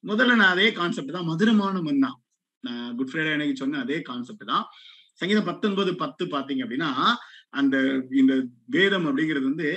[0.10, 2.12] முதல்ல நான் அதே கான்செப்ட் தான் மதுரமான மன்னா.
[2.64, 4.66] நான் குட் ஃப்ரைடே எனக்கு சொன்ன அதே கான்செப்ட் தான்.
[5.22, 6.90] சங்கீதம் பத்தொன்பது பத்து பாத்தீங்க அப்படின்னா
[7.60, 7.76] அந்த
[8.22, 8.34] இந்த
[8.76, 9.68] வேதம் அப்படிங்கிறது வந்து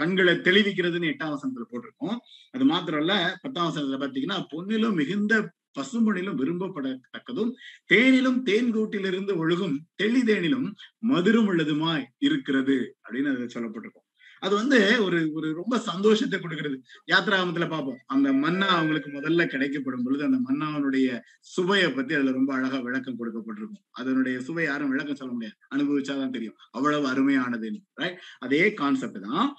[0.00, 2.16] கண்களை தெளிவிக்கிறதுன்னு எட்டாம் வசனத்துல போட்டிருக்கோம்.
[2.54, 5.34] அது மாத்திரம் இல்ல பத்தாம் வசனத்துல பாத்தீங்கன்னா பொன்னிலும் மிகுந்த
[5.74, 7.52] பசும்பொனிலும் விரும்பப்படத்தக்கதும்
[7.94, 10.72] தேனிலும் தேன் கூட்டிலிருந்து ஒழுகும் தெளிதேனிலும்
[11.08, 14.06] மதுரம் உள்ளதுமாய் இருக்கிறது அப்படின்னு அது சொல்லப்பட்டிருக்கும்.
[14.40, 16.80] அது வந்து ஒரு ஒரு ரொம்ப சந்தோஷத்தை கொடுக்கிறது.
[17.06, 17.98] யாத்ராமத்துல பார்ப்போம்.
[18.06, 23.84] அந்த மன்னா அவங்களுக்கு முதல்ல கிடைக்கப்படும் பொழுது அந்த மன்னாவனுடைய சுவையை பத்தி அதுல ரொம்ப அழகா விளக்கம் கொடுக்கப்பட்டிருக்கும்.
[23.90, 25.56] அதனுடைய சுவை யாரும் விளக்கம் சொல்ல முடியாது.
[25.74, 26.56] அனுபவிச்சாதான் தெரியும்.
[26.70, 29.56] அவ்வளவு அருமையானது ரைட் அதே கான்செப்ட் தான்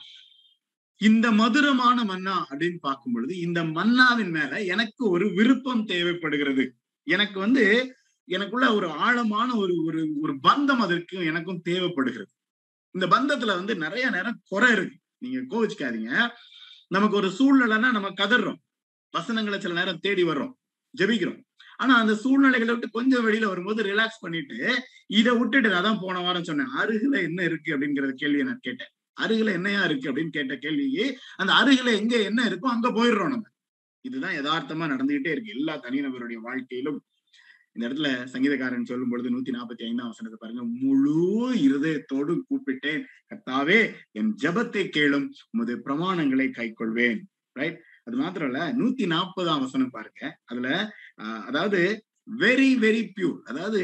[1.01, 6.75] இந்த மதுரமான மன்னா அப்படின்னு பார்க்கும் பொழுது இந்த மன்னாவின் மேல எனக்கு ஒரு விருப்பம் தேவைப்படுகிறது.
[7.07, 12.31] எனக்கு வந்து எனக்குள்ள ஒரு ஆழமான ஒரு ஒரு ஒரு பந்தம் அதற்கு எனக்கும் தேவைப்படுகிறது.
[12.91, 14.97] இந்த பந்தத்துல வந்து நிறைய நேரம் குறை இருக்கு.
[15.17, 16.29] நீங்க கோவிச்சுக்காதீங்க.
[16.87, 18.59] நமக்கு ஒரு சூழ்நிலைன்னா நம்ம கதறோம்
[19.13, 20.53] வசனங்களை சில நேரம் தேடி வர்றோம்.
[20.97, 21.41] ஜெபிக்கிறோம்.
[21.77, 26.73] ஆனா அந்த சூழ்நிலைகளை விட்டு கொஞ்சம் வெளியில வரும்போது ரிலாக்ஸ் பண்ணிட்டு இதை விட்டுட்டு அதான் போன வாரம் சொன்னேன்
[26.77, 28.93] அருகில என்ன இருக்கு அப்படிங்கிற கேள்வியை நான் கேட்டேன்.
[29.23, 31.05] அருகில என்னையா இருக்கு அப்படின்னு கேட்ட கேள்வியே
[31.41, 33.47] அந்த அருகில எங்க என்ன இருக்கோ அங்க போயிடுறோம் நம்ம.
[34.05, 35.55] இதுதான் யதார்த்தமா நடந்துகிட்டே இருக்கு.
[35.57, 36.99] எல்லா தனிநபருடைய வாழ்க்கையிலும்
[37.75, 41.17] இந்த இடத்துல சங்கீதக்காரன் சொல்லும் பொழுது நூத்தி நாற்பத்தி ஐந்தாம் வசனத்தை பாருங்க முழு
[41.65, 43.03] இருதயத்தோடு கூப்பிட்டேன்.
[43.29, 43.79] கர்த்தாவே
[44.19, 45.27] என் ஜபத்தை கேளும்.
[45.53, 47.19] உமது பிரமாணங்களை கை கொள்வேன்.
[47.59, 47.77] ரைட்
[48.07, 50.21] அது மாத்திரம் இல்ல நூத்தி நாற்பதாம் வசனம் பாருங்க.
[50.51, 50.69] அதுல
[51.49, 51.81] அதாவது
[52.43, 53.81] வெரி வெரி பியூர் அதாவது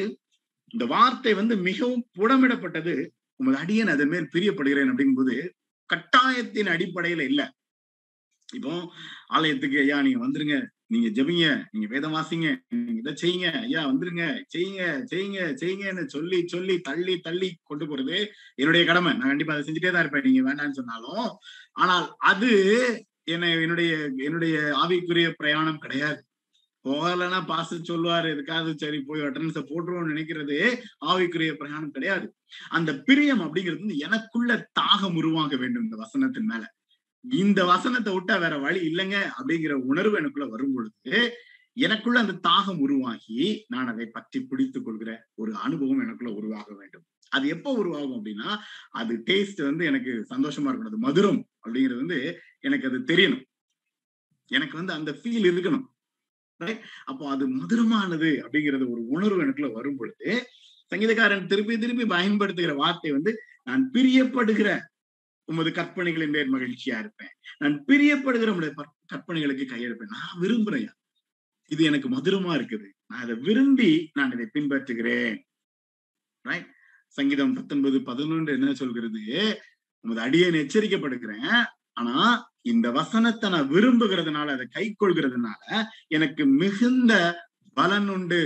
[0.73, 2.95] இந்த வார்த்தை வந்து மிகவும் புடமிடப்பட்டது.
[3.37, 5.35] உமது அடியன் அதன் மேல் பிரியப்படுகிறேன் அப்படிங்கும்போது
[5.89, 7.41] கட்டாயத்தின் அடிப்படையில இல்ல.
[8.49, 8.93] இப்போ
[9.27, 10.57] ஆலயத்துக்கு ஐயா நீங்க வந்துருங்க.
[10.87, 11.67] நீங்க ஜபிங்க.
[11.71, 12.49] நீங்க வேதம் வாசிங்க.
[12.69, 13.51] நீங்க இதை செய்யுங்க.
[13.61, 14.25] ஐயா வந்துருங்க.
[14.47, 14.83] செய்யுங்க.
[15.05, 15.39] செய்யுங்க.
[15.61, 18.17] செய்யுங்கன்னு சொல்லி சொல்லி தள்ளி தள்ளி கொண்டு போறது
[18.55, 19.13] என்னுடைய கடமை.
[19.13, 20.31] நான் கண்டிப்பா அதை செஞ்சுட்டே தான் இருப்பேன்.
[20.31, 21.27] நீங்க வேண்டாம்னு சொன்னாலும்.
[21.73, 22.51] ஆனால் அது
[23.23, 26.19] என்ன என்னுடைய என்னுடைய ஆவிக்குரிய பிரயாணம் கிடையாது.
[26.85, 30.57] போகலன்னா பாச சொல்லுவாரு எதுக்காவது சரி போய் அட்டன்ஸ போட்டுருவோம்னு நினைக்கிறது
[31.05, 32.27] ஆவிக்குரிய பிரயாணம் கிடையாது.
[32.69, 36.63] அந்த பிரியம் அப்படிங்கிறது வந்து எனக்குள்ள தாகம் உருவாக வேண்டும் இந்த வசனத்தின் மேல.
[37.25, 41.37] இந்த வசனத்தை விட்டா வேற வழி இல்லைங்க அப்படிங்கிற உணர்வு எனக்குள்ள வரும் பொழுது
[41.73, 47.05] எனக்குள்ள அந்த தாகம் உருவாகி நான் அதை பற்றி பிடித்துக் கொள்கிற ஒரு அனுபவம் எனக்குள்ள உருவாக வேண்டும்.
[47.29, 48.57] அது எப்போ உருவாகும் அப்படின்னா
[48.89, 50.91] அது டேஸ்ட் வந்து எனக்கு சந்தோஷமா இருக்கணும்.
[50.91, 53.43] அது மதுரம் அப்படிங்கிறது வந்து எனக்கு அது தெரியணும்.
[54.51, 55.85] எனக்கு வந்து அந்த ஃபீல் இருக்கணும்.
[57.05, 60.47] அப்போ அது மதுரமானது அப்படிங்கிறது ஒரு உணர்வு எனக்குள்ள வரும் பொழுது
[60.91, 63.31] சங்கீதக்காரன் திருப்பி திருப்பி பயன்படுத்துகிற வார்த்தை வந்து
[63.63, 64.79] நான் பிரியப்படுகிற
[65.45, 67.33] உமது கற்பனைகளின் மேல் மகிழ்ச்சியா இருப்பேன்.
[67.57, 68.73] நான் பிரியப்படுகிற உங்களுடைய
[69.13, 70.13] கற்பனைகளுக்கு கையெழுப்பேன்.
[70.17, 70.89] நான் விரும்புறேன்.
[71.71, 72.87] இது எனக்கு மதுரமா இருக்குது.
[73.07, 75.37] நான் அதை விரும்பி நான் இதை பின்பற்றுகிறேன்.
[76.41, 76.71] ரைட்
[77.07, 79.21] சங்கீதம் பத்தொன்பது பதினொன்று என்ன சொல்கிறது?
[80.05, 81.63] உமது அடியன் எச்சரிக்கப்படுகிறேன்
[81.97, 82.15] ஆனா
[82.71, 85.61] இந்த வசனத்தை நான் விரும்புகிறதுனால அதை கை கொள்கிறதுனால
[86.17, 87.13] எனக்கு மிகுந்த
[87.77, 88.43] பலன் உண்டு.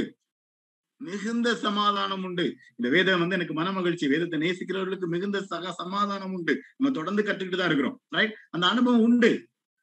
[1.01, 2.45] மிகுந்த சமாதானம் உண்டு.
[2.77, 6.53] இந்த வேதம் வந்து எனக்கு மன மகிழ்ச்சி வேதத்தை நேசிக்கிறவர்களுக்கு மிகுந்த சக சமாதானம் உண்டு.
[6.77, 9.31] நம்ம தொடர்ந்து கற்றுக்கிட்டு தான் இருக்கிறோம் ரைட் அந்த அனுபவம் உண்டு.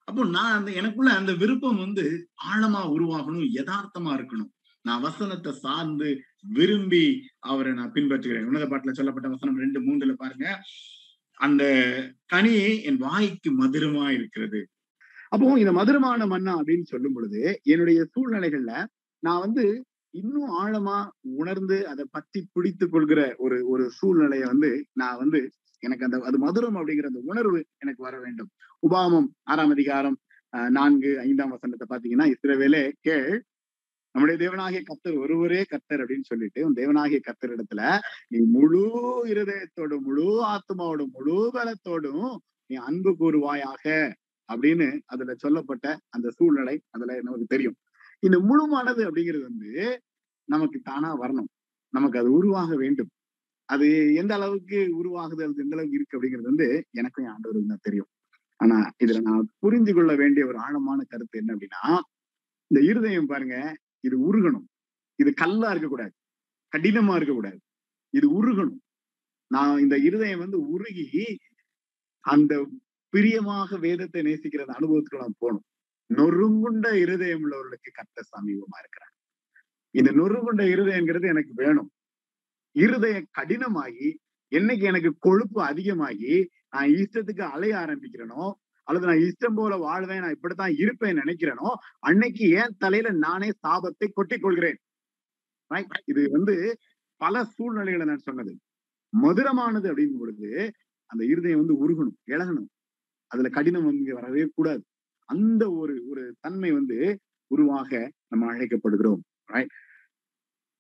[0.09, 2.05] அப்போ நான் அந்த எனக்குள்ள அந்த விருப்பம் வந்து
[2.51, 4.51] ஆழமா உருவாகணும் யதார்த்தமா இருக்கணும்.
[4.85, 6.09] நான் வசனத்தை சார்ந்து
[6.57, 7.05] விரும்பி
[7.51, 8.47] அவரை நான் பின்பற்றுகிறேன்.
[8.49, 10.47] உன்னத பாட்டுல சொல்லப்பட்ட வசனம் ரெண்டு மூன்றுல பாருங்க.
[11.41, 11.65] அந்த
[12.27, 14.61] கனி என் வாய்க்கு மதுரமா இருக்கிறது.
[15.33, 18.73] அப்போ இந்த மதுரமான மன்னா அப்படின்னு சொல்லும் பொழுது என்னுடைய சூழ்நிலைகள்ல
[19.23, 19.65] நான் வந்து
[20.15, 20.99] இன்னும் ஆழமா
[21.37, 25.41] உணர்ந்து அதை பத்தி பிடித்து கொள்கிற ஒரு ஒரு சூழ்நிலைய வந்து நான் வந்து
[25.83, 28.51] எனக்கு அந்த அது மதுரம் அப்படிங்கிற அந்த உணர்வு எனக்கு வர வேண்டும்.
[28.83, 30.17] உபாமம் ஆறாம் அதிகாரம்
[30.71, 33.35] நான்கு ஐந்தாம் வசனத்தை பாத்தீங்கன்னா இஸ்ரவேலே கேள்
[34.17, 37.81] நம்முடைய தேவனாகிய கத்தர் ஒருவரே கத்தர் அப்படின்னு சொல்லிட்டு உன் தேவனாகிய கத்தர் இடத்துல
[38.29, 38.83] நீ முழு
[39.27, 42.29] இருதயத்தோடும் முழு ஆத்மாவோடும் முழு பலத்தோடும்
[42.71, 43.85] நீ அன்பு கூறுவாயாக
[44.49, 47.77] அப்படின்னு அதுல சொல்லப்பட்ட அந்த சூழ்நிலை அதுல நமக்கு தெரியும்.
[48.23, 49.73] இந்த முழு மனது அப்படிங்கிறது வந்து
[50.49, 51.51] நமக்கு தானா வரணும்.
[51.95, 53.11] நமக்கு அது உருவாக வேண்டும்.
[53.69, 58.11] அது எந்த அளவுக்கு உருவாகுது அது எந்த அளவுக்கு இருக்கு அப்படிங்கிறது வந்து எனக்கும் ஆண்டவருக்கு தான் தெரியும்.
[58.61, 61.83] ஆனா இதுல நான் புரிஞ்சு கொள்ள வேண்டிய ஒரு ஆழமான கருத்து என்ன அப்படின்னா
[62.71, 63.57] இந்த இருதயம் பாருங்க
[64.05, 64.67] இது உருகணும்.
[65.19, 66.15] இது கல்லா இருக்கக்கூடாது.
[66.73, 67.61] கடினமா இருக்கக்கூடாது.
[68.15, 68.83] இது உருகணும்.
[69.51, 71.25] நான் இந்த இருதயம் வந்து உருகி
[72.25, 72.53] அந்த
[73.09, 75.67] பிரியமாக வேதத்தை நேசிக்கிற அந்த அனுபவத்துக்கு நான் போகணும்.
[76.11, 79.15] நொறுங்குண்ட இருதயம் உள்ளவர்களுக்கு கத்த சமீபமா இருக்கிறாங்க
[79.91, 81.91] இந்த நொறுங்குண்ட இருதயங்கிறது எனக்கு வேணும்.
[82.73, 84.09] இருதயம் கடினமாகி
[84.53, 86.33] என்னைக்கு எனக்கு கொழுப்பு அதிகமாகி
[86.69, 88.45] நான் இஷ்டத்துக்கு அலைய ஆரம்பிக்கிறேனோ
[88.89, 91.71] அல்லது நான் இஷ்டம் போல வாழ்வேன் நான் இப்படித்தான் இருப்பேன் நினைக்கிறேனோ
[92.09, 94.79] அன்னைக்கு ஏன் தலையில நானே சாபத்தை கொட்டிக் கொள்கிறேன்
[96.11, 96.55] இது வந்து
[97.21, 98.53] பல சூழ்நிலைகளை நான் சொன்னது.
[99.13, 100.49] மதுரமானது அப்படிங்கும் பொழுது
[101.11, 102.69] அந்த இருதயம் வந்து உருகணும் இழகணும்
[103.31, 104.83] அதுல கடினம் வந்து வரவே கூடாது.
[105.29, 106.99] அந்த ஒரு ஒரு தன்மை வந்து
[107.51, 107.91] உருவாக
[108.29, 109.23] நம்ம அழைக்கப்படுகிறோம்.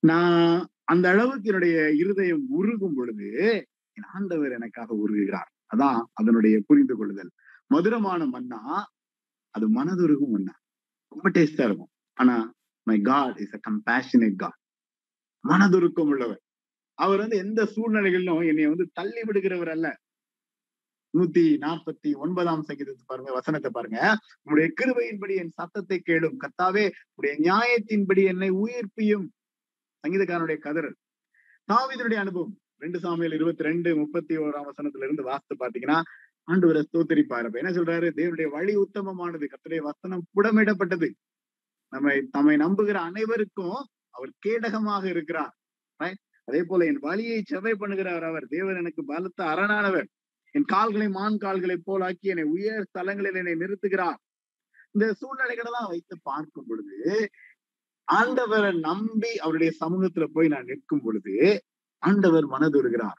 [0.02, 3.28] நான் அந்த அளவுக்கு என்னுடைய இருதயம் உருகும் பொழுது
[3.96, 5.50] என் ஆண்டவர் எனக்காக உருகுகிறார்.
[5.74, 7.32] அதான் அதனுடைய புரிந்து கொள்ளுதல்.
[7.70, 8.60] மதுரமான மண்ணா
[9.54, 10.54] அது மனதுருகும் மண்ணா
[11.12, 11.92] ரொம்ப டேஸ்டா இருக்கும்.
[12.18, 12.34] ஆனா
[12.86, 14.58] my God is a compassionate God
[15.44, 16.42] மனதுருக்கம் உள்ளவர்.
[16.98, 19.86] அவர் வந்து எந்த சூழ்நிலைகளிலும் என்னை வந்து தள்ளி விடுகிறவர் அல்ல.
[21.14, 23.98] நூத்தி நாற்பத்தி ஒன்பதாம் சங்கீதத்தை பாருங்க வசனத்தை பாருங்க.
[24.42, 26.36] உங்களுடைய கிருபையின்படி என் சத்தத்தை கேளும்.
[26.44, 26.84] கத்தாவே
[27.18, 29.26] உடைய நியாயத்தின்படி என்னை உயிர்ப்பியும்.
[30.04, 30.96] சங்கீதக்காரனுடைய கதறல்
[31.70, 32.54] தாவிதனுடைய அனுபவம்.
[32.84, 35.98] ரெண்டு சாமியில் இருபத்தி ரெண்டு முப்பத்தி ஓராம் வசனத்துல இருந்து வாஸ்து பாத்தீங்கன்னா
[36.50, 37.48] ஆண்டவரை ஸ்தோத்தரிப்பாரு.
[37.60, 38.08] என்ன சொல்றாரு?
[38.18, 39.46] தேவனுடைய வழி உத்தமமானது.
[39.52, 41.08] கத்தடைய வசனம் புடமிடப்பட்டது.
[41.92, 43.78] நம்மை தம்மை நம்புகிற அனைவருக்கும்
[44.16, 45.54] அவர் கேடகமாக இருக்கிறார்.
[46.48, 48.44] அதே போல என் வழியை செவை பண்ணுகிறார் அவர்.
[48.46, 50.06] தேவர் எனக்கு பலத்த அரணானவர்.
[50.54, 54.18] என் கால்களை மான் கால்களை போலாக்கி என்னை உயர் ஸ்தலங்களில் என்னை நிறுத்துகிறார்.
[54.92, 56.98] இந்த சூழ்நிலைகளை தான் வைத்து பார்க்கும் பொழுது
[58.08, 61.34] ஆண்டவரை நம்பி அவருடைய சமூகத்துல போய் நான் நிற்கும் பொழுது
[62.02, 63.18] ஆண்டவர் மனதுருகிறார்.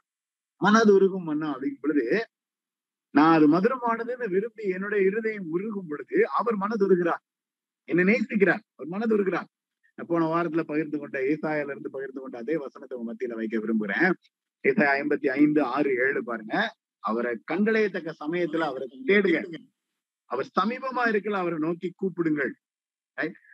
[0.60, 2.06] மனதுருகும் மன்னா அப்படிங்கும் பொழுது
[3.16, 7.22] நான் அது மதுரமானதுன்னு விரும்பி என்னுடைய இருதயம் உருகும் பொழுது அவர் மனதுருகிறார்
[7.88, 8.62] என்னை நேசிக்கிறார்.
[8.76, 9.48] அவர் மனதுருகிறார்
[10.10, 14.12] போன வாரத்துல பகிர்ந்து கொண்ட ஏசாயில இருந்து பகிர்ந்து கொண்ட அதே வசனத்தை உங்க மத்தியில வைக்க விரும்புகிறேன்
[14.64, 16.54] ஏசாய ஐம்பத்தி ஐந்து ஆறு ஏழு பாருங்க.
[17.04, 19.40] அவரை கண்டடையத்தக்க சமயத்துல அவரை தேடுங்க.
[20.30, 22.52] அவர் சமீபமா இருக்கல அவரை நோக்கி கூப்பிடுங்கள்.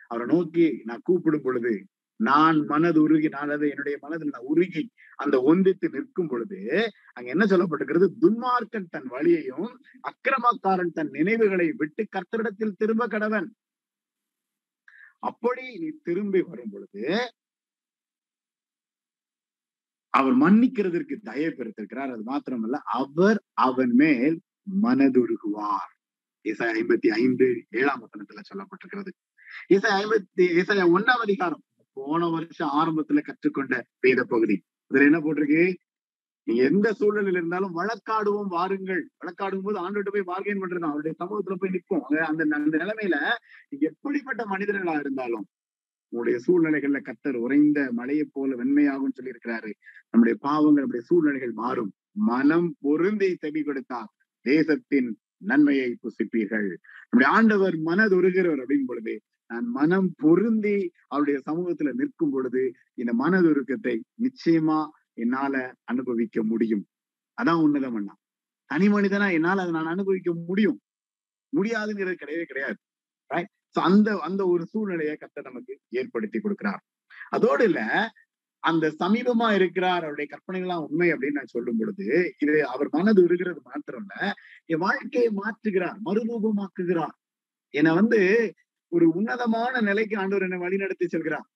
[0.09, 1.73] அவரை நோக்கி நான் கூப்பிடும் பொழுது
[2.17, 7.45] நான் மனது உருகி நான் அதை என்னுடைய மனதில் நான் உருகி அந்த ஒந்தித்து நிற்கும் பொழுது அங்க என்ன
[7.45, 8.09] சொல்லப்பட்டிருக்கிறது?
[8.21, 13.47] துன்மார்க்கன் தன் வழியையும் அக்கிரமக்காரன் தன் நினைவுகளை விட்டு கர்த்தரிடத்தில் திரும்ப கடவன்.
[15.19, 17.33] அப்படி நீ திரும்பி வரும் பொழுது
[20.11, 22.13] அவர் மன்னிக்கிறதற்கு தயை பெருத்திருக்கிறார்.
[22.13, 24.41] அது மாத்திரமல்ல அவர் அவன் மேல்
[24.83, 25.93] மனதுருகுவார்.
[26.41, 29.11] இசை ஐம்பத்தி ஐந்து ஏழாம் வசனத்துல சொல்லப்பட்டிருக்கிறது.
[29.69, 31.63] இசை ஐம்பத்தி இசை ஒன்னாம் அதிகாரம்
[31.95, 34.57] போன வருஷம் ஆரம்பத்துல கற்றுக்கொண்ட வேத பகுதி.
[34.91, 35.65] இதுல என்ன போட்டிருக்கு?
[36.47, 39.03] நீங்க எந்த சூழ்நிலையில இருந்தாலும் வழக்காடுவோம் வாருங்கள்.
[39.21, 42.07] வழக்காடும் போது ஆண்டு போய் பார்கெயின் பண்றது அவருடைய சமூகத்துல போய் நிற்போம்.
[42.31, 43.17] அந்த அந்த நிலைமையில
[43.69, 45.47] நீங்க எப்படிப்பட்ட மனிதர்களா இருந்தாலும்
[46.09, 49.71] உங்களுடைய சூழ்நிலைகள்ல கத்தர் உறைந்த மழையை போல வெண்மையாகும் சொல்லி இருக்கிறாரு
[50.11, 51.93] நம்முடைய பாவங்கள் நம்முடைய சூழ்நிலைகள் மாறும்.
[52.27, 54.11] மனம் பொருந்தி செவி கொடுத்தார்
[54.47, 55.09] தேசத்தின்
[55.45, 56.69] நன்மையை புசிப்பீர்கள்.
[57.09, 59.15] நம்முடைய ஆண்டவர் மனதுருகிறவர் அப்படின் பொழுது
[59.75, 60.77] மனம் பொருந்தி
[61.09, 62.63] அவருடைய சமூகத்துல நிற்கும் பொழுது
[62.95, 64.81] இந்த மனதுருக்கத்தை நிச்சயமா
[65.15, 65.55] என்னால
[65.85, 66.85] அனுபவிக்க முடியும்.
[67.39, 68.15] அதான் உன்னதம் அண்ணா
[68.71, 70.79] தனி மனிதனா என்னால அதை நான் அனுபவிக்க முடியும்?
[71.53, 72.79] முடியாதுங்கிறது கிடையவே கிடையாது.
[73.85, 76.83] அந்த அந்த ஒரு சூழ்நிலையை கத்த நமக்கு ஏற்படுத்தி கொடுக்கிறார்.
[77.31, 77.81] அதோடு இல்ல
[78.63, 82.07] அந்த சமீபமா இருக்கிறார் அவருடைய கற்பனைகள்லாம் உண்மை அப்படின்னு நான் சொல்லும் பொழுது
[82.45, 84.17] இது அவர் மனது உருகிறது மாத்திரம் இல்ல
[84.73, 87.15] என் வாழ்க்கையை மாற்றுகிறார் மறுரூபமாக்குகிறார்.
[87.75, 88.21] என்னை வந்து
[88.95, 91.47] ஒரு உன்னதமான நிலைக்கு ஆண்டவர் என்னை வழி நடத்தி செல்கிறார்.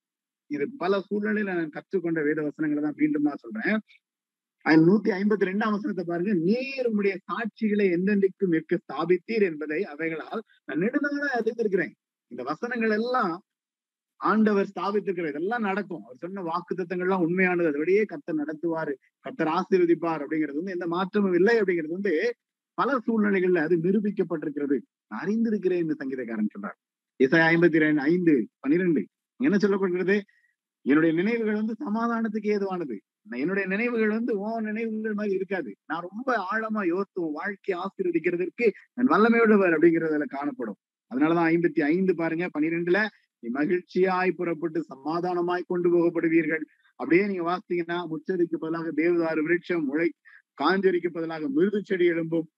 [0.50, 3.76] இது பல சூழ்நிலையில நான் கற்றுக்கொண்ட வேத வசனங்களை தான் மீண்டும் நான் சொல்றேன்.
[4.66, 10.82] அதில் நூத்தி ஐம்பத்தி ரெண்டாம் வசனத்தை பாருங்க நீர் உடைய சாட்சிகளை எந்தெந்தைக்கும் நிற்க ஸ்தாபித்தீர் என்பதை அவைகளால் நான்
[10.84, 11.92] நெடுநாளா அறிந்திருக்கிறேன்.
[12.32, 13.34] இந்த வசனங்கள் எல்லாம்
[14.20, 16.02] ஆண்டவர் ஸ்தாபித்திருக்கிற இதெல்லாம் நடக்கும்.
[16.06, 17.70] அவர் சொன்ன வாக்கு தத்தங்கள்லாம் உண்மையானது.
[17.72, 18.94] அதோடயே கத்தர் நடத்துவாரு.
[19.26, 22.14] கத்தர் ஆசீர்வதிப்பார் அப்படிங்கிறது வந்து எந்த மாற்றமும் இல்லை அப்படிங்கிறது வந்து
[22.78, 24.76] பல சூழ்நிலைகள்ல அது நிரூபிக்கப்பட்டிருக்கிறது.
[25.08, 26.78] நான் அறிந்திருக்கிறேன் என்று சங்கீதக்காரன் சொல்றார்.
[27.22, 29.02] இசை ஐம்பத்தி ரெண்டு ஐந்து பனிரெண்டு
[29.40, 30.16] என்ன சொல்லப்படுகிறது
[30.88, 32.96] என்னுடைய நினைவுகள் வந்து சமாதானத்துக்கு ஏதுவானது.
[33.42, 35.70] என்னுடைய நினைவுகள் வந்து ஓ நினைவுகள் மாதிரி இருக்காது.
[35.86, 40.78] நான் ரொம்ப ஆழமா யோசித்து வாழ்க்கை ஆசீர்வதிக்கிறதுக்கு நான் வல்லமையுள்ளவர் அப்படிங்கறதுல காணப்படும்.
[41.10, 43.00] அதனாலதான் ஐம்பத்தி ஐந்து பாருங்க பனிரெண்டுல
[43.38, 46.64] நீ மகிழ்ச்சியாய் புறப்பட்டு சமாதானமாய் கொண்டு போகப்படுவீர்கள்.
[46.94, 50.08] அப்படியே நீங்க வாசித்தீங்கன்னா முச்சரிக்கு பதிலாக தேவதாறு விருட்சம் முளை
[50.62, 52.48] காஞ்சரிக்கு பதிலாக மிருது செடி எழும்பும்.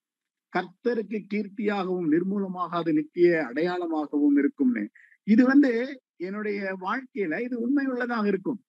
[0.57, 4.89] கர்த்தருக்கு கீர்த்தியாகவும் நிர்மூலமாகாத நித்திய அடையாளமாகவும் இருக்கும்னு.
[5.23, 8.63] இது வந்து என்னுடைய வாழ்க்கையில இது உண்மை உள்ளதாக இருக்கும்.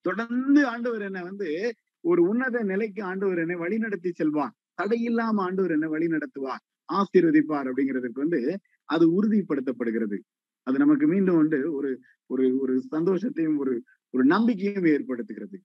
[0.00, 4.54] தொடர்ந்து ஆண்டவர் என்ன வந்து ஒரு உன்னத நிலைக்கு ஆண்டவர் என்னை வழிநடத்தி செல்வார்.
[4.82, 10.18] தடையில்லாம ஆண்டவர் என்ன வழி நடத்துவார் ஆசீர்வதிப்பார் அப்படிங்கிறதுக்கு வந்து அது உறுதிப்படுத்தப்படுகிறது.
[10.62, 15.58] அது நமக்கு மீண்டும் வந்து ஒரு ஒரு ஒரு சந்தோஷத்தையும் ஒரு ஒரு நம்பிக்கையும் ஏற்படுத்துகிறது.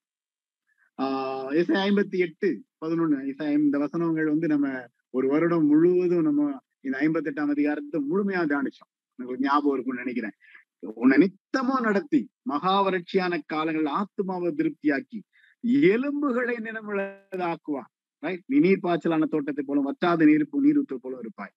[1.01, 6.43] ஆஹ் இசை ஐம்பத்தி எட்டு பதினொன்னு இசை இந்த வசனங்கள் வந்து நம்ம ஒரு வருடம் முழுவதும் நம்ம
[6.85, 8.91] இந்த ஐம்பத்தி எட்டாம் அதிகாரத்தை முழுமையா தியானிச்சோம்.
[9.19, 10.35] உங்களுக்கு ஞாபகம் இருக்கும்னு நினைக்கிறேன்.
[11.01, 12.21] உன்னை நித்தமா நடத்தி
[12.51, 15.19] மகாவரட்சியான காலங்கள் ஆத்மாவை திருப்தியாக்கி
[15.93, 17.89] எலும்புகளை நினைவுள்ளதாக்குவான்
[18.23, 21.53] ரைட் நீ நீர் பாய்ச்சலான தோட்டத்தை போல வற்றாத நீர் நீரூற்று போல இருப்பாய்.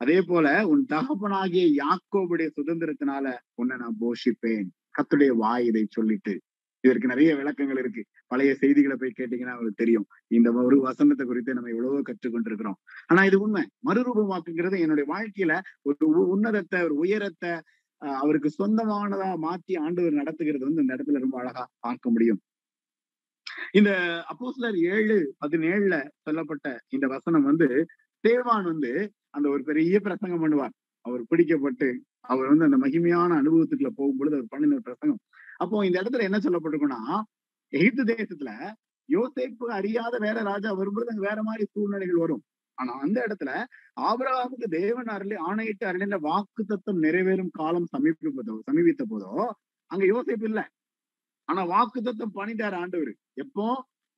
[0.00, 4.68] அதே போல உன் தகப்பனாகிய யாக்கோவுடைய சுதந்திரத்தினால உன்னை நான் போஷிப்பேன்.
[4.96, 6.34] கத்துடைய வாய் இதை சொல்லிட்டு
[6.84, 8.02] இதற்கு நிறைய விளக்கங்கள் இருக்கு.
[8.26, 10.06] பழைய செய்திகளை போய் கேட்டீங்கன்னா அவங்களுக்கு தெரியும்.
[10.36, 12.78] இந்த ஒரு வசனத்தை குறித்து நம்ம எவ்வளவோ கற்றுக்கொண்டிருக்கிறோம்.
[13.06, 13.64] ஆனா இது உண்மை.
[13.88, 15.54] மறுரூபமாக்குங்கிறது என்னுடைய வாழ்க்கையில
[15.90, 17.52] ஒரு உன்னதத்தை ஒரு உயரத்தை
[18.22, 22.40] அவருக்கு சொந்தமானதா மாற்றி ஆண்டவர் நடத்துகிறது வந்து இந்த இடத்துல ரொம்ப அழகா பார்க்க முடியும்.
[23.78, 23.90] இந்த
[24.30, 27.68] அப்போஸ்லர் ஏழு பதினேழுல சொல்லப்பட்ட இந்த வசனம் வந்து
[28.24, 28.92] தேவான் வந்து
[29.36, 30.74] அந்த ஒரு பெரிய பிரசங்கம் பண்ணுவார்.
[31.04, 31.88] அவர் பிடிக்கப்பட்டு
[32.32, 35.20] அவர் வந்து அந்த மகிமையான அனுபவத்துக்குள்ள போகும்பொழுது அவர் பண்ணின பிரசங்கம்.
[35.60, 37.00] அப்போ இந்த இடத்துல என்ன சொல்லப்பட்டிருக்குன்னா
[37.72, 38.50] எகிப்து தேசத்துல
[39.08, 42.42] யோசேப்பு அறியாத வேற ராஜா வரும்போது அங்க வேற மாதிரி சூழ்நிலைகள் வரும்.
[42.78, 43.50] ஆனா அந்த இடத்துல
[44.00, 49.32] ஆபரகாமுக்கு தேவன் அருளி ஆணையிட்டு அருளின வாக்கு தத்துவம் நிறைவேறும் காலம் சமீபிப்பதோ சமீபித்த போதோ
[49.90, 50.60] அங்க யோசிப்பு இல்ல.
[51.48, 53.12] ஆனா வாக்கு தத்துவம் பண்ணிட்டாரு ஆண்டவர்.
[53.34, 53.66] எப்போ?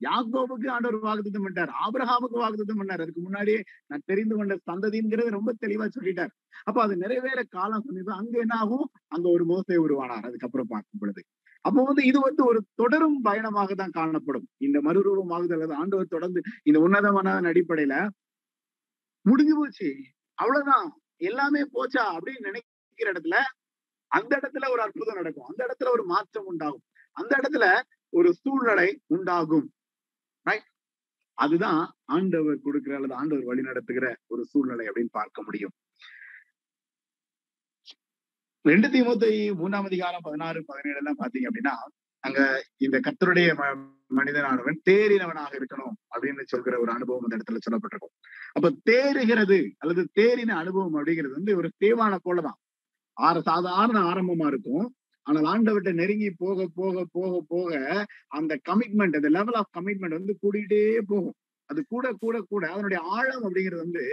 [0.01, 3.01] யாக்கோபுக்கு ஆண்டவர் வாக்குத்தம் பண்ணார் ஆபிரஹாமுக்கு வாக்குத்தம் பண்ணார்.
[3.01, 6.27] அதுக்கு முன்னாடியே நான் தெரிந்து கொண்ட சந்ததிங்கிறது ரொம்ப தெளிவா சொல்லிட்டார்.
[6.63, 8.17] அப்ப அது நிறைவேற காலம் சமீபம்.
[8.17, 8.91] அங்க என்ன ஆகும்?
[9.07, 10.25] அங்க ஒரு மோசை உருவானார்.
[10.25, 11.23] அதுக்கப்புறம் பார்க்கும் பொழுது.
[11.61, 14.47] அப்போ வந்து இது வந்து ஒரு தொடரும் பயணமாக தான் காணப்படும்.
[14.57, 18.07] இந்த மறுரூபமாகுது அல்லது ஆண்டவர் தொடர்ந்து இந்த உன்னதமான அடிப்படையில
[19.21, 19.95] முடிஞ்சு போச்சு.
[20.33, 21.01] அவ்வளவுதான்.
[21.17, 23.37] எல்லாமே போச்சா அப்படின்னு நினைக்கிற இடத்துல
[24.07, 25.45] அந்த இடத்துல ஒரு அற்புதம் நடக்கும்.
[25.45, 26.83] அந்த இடத்துல ஒரு மாற்றம் உண்டாகும்.
[27.11, 29.73] அந்த இடத்துல ஒரு சூழ்நிலை உண்டாகும்.
[30.45, 30.67] ரைட்
[31.37, 31.81] அதுதான்
[32.15, 35.73] ஆண்டவர் கொடுக்கிற அல்லது ஆண்டவர் வழி நடத்துகிற ஒரு சூழ்நிலை அப்படின்னு பார்க்க முடியும்.
[38.65, 41.75] ரெண்டு தீமூத்தை மூணாம் அதிகாரம் பதினாறு பதினேழு எல்லாம் பாத்தீங்க அப்படின்னா
[42.23, 42.39] அங்க
[42.77, 43.47] இந்த கத்தருடைய
[44.17, 48.13] மனிதனானவன் தேறினவனாக இருக்கணும் அப்படின்னு சொல்கிற ஒரு அனுபவம் அந்த இடத்துல சொல்லப்பட்டிருக்கும்.
[48.55, 52.59] அப்ப தேறுகிறது அல்லது தேறின அனுபவம் அப்படிங்கிறது வந்து ஒரு தேவான போலதான்.
[53.17, 54.85] ஆற சாதாரண ஆரம்பமா இருக்கும்.
[55.27, 57.71] ஆனால் ஆண்டவர்கிட்ட நெருங்கி போக போக போக போக
[58.37, 60.81] அந்த கமிட்மெண்ட் அந்த லெவல் ஆஃப் கமிட்மெண்ட் வந்து கூடிட்டே
[61.11, 61.35] போகும்.
[61.69, 64.03] அது கூட கூட கூட அதனுடைய ஆழம் அப்படிங்கிறது வந்து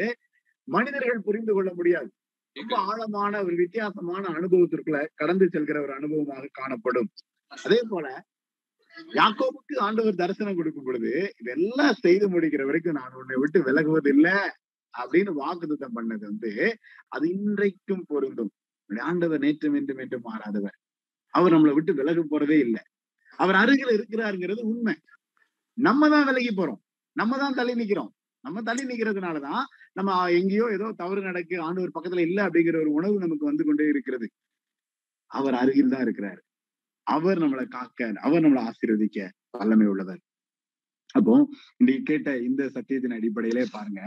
[0.69, 2.11] மனிதர்கள் புரிந்து கொள்ள முடியாது.
[2.57, 7.11] ரொம்ப ஆழமான ஒரு வித்தியாசமான அனுபவத்திற்குள்ள கடந்து செல்கிற ஒரு அனுபவமாக காணப்படும்.
[7.53, 8.07] அதே போல
[9.17, 14.37] யாக்கோவுக்கு ஆண்டவர் தரிசனம் கொடுக்கும் பொழுது இதெல்லாம் செய்து முடிக்கிற வரைக்கும் நான் உன்னை விட்டு விலகுவது இல்லை
[14.95, 16.51] அப்படின்னு வாக்குத்தம் பண்ணது வந்து
[17.09, 18.53] அது இன்றைக்கும் பொருந்தும்.
[18.91, 20.77] ஆண்டவர் நேற்றும் என்றும் என்றும் மாறாதவர்.
[21.35, 22.83] அவர் நம்மளை விட்டு விலக போறதே இல்லை.
[23.39, 24.95] அவர் அருகில் இருக்கிறாருங்கிறது உண்மை.
[25.79, 26.81] நம்ம தான் விலகி போறோம்.
[27.17, 28.11] நம்ம தான் தள்ளி நிக்கிறோம்.
[28.45, 33.45] நம்ம தள்ளி நிக்கிறதுனாலதான் நம்ம எங்கேயோ ஏதோ தவறு நடக்கு ஆண்டவர் பக்கத்துல இல்ல அப்படிங்கிற ஒரு உணவு நமக்கு
[33.45, 34.27] வந்து கொண்டே இருக்கிறது.
[35.31, 36.41] அவர் அருகில் தான் இருக்கிறார்.
[37.07, 39.19] அவர் நம்மளை காக்க அவர் நம்மளை ஆசீர்வதிக்க
[39.51, 40.21] வல்லமை உள்ளவர்.
[41.15, 41.35] அப்போ
[41.77, 44.03] இன்னைக்கு கேட்ட இந்த சத்தியத்தின் அடிப்படையிலே பாருங்க.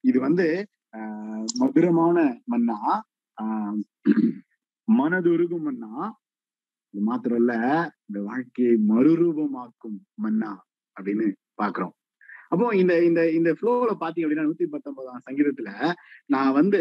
[0.00, 0.46] இது வந்து
[0.94, 2.78] ஆஹ் மதுரமான மன்னா
[3.38, 3.78] ஆஹ்
[4.88, 5.92] மனதுருகும் மன்னா
[6.94, 7.52] இது மாத்திரம் இல்ல
[8.08, 10.50] இந்த வாழ்க்கையை மறுரூபமாக்கும் மன்னா
[10.96, 11.26] அப்படின்னு
[11.62, 11.94] பாக்குறோம்.
[12.50, 15.70] அப்போ இந்த இந்த இந்த ஃப்ளோல பாத்தீங்க அப்படின்னா நூத்தி பத்தொன்பதாம் சங்கீதத்துல
[16.26, 16.80] நான் வந்து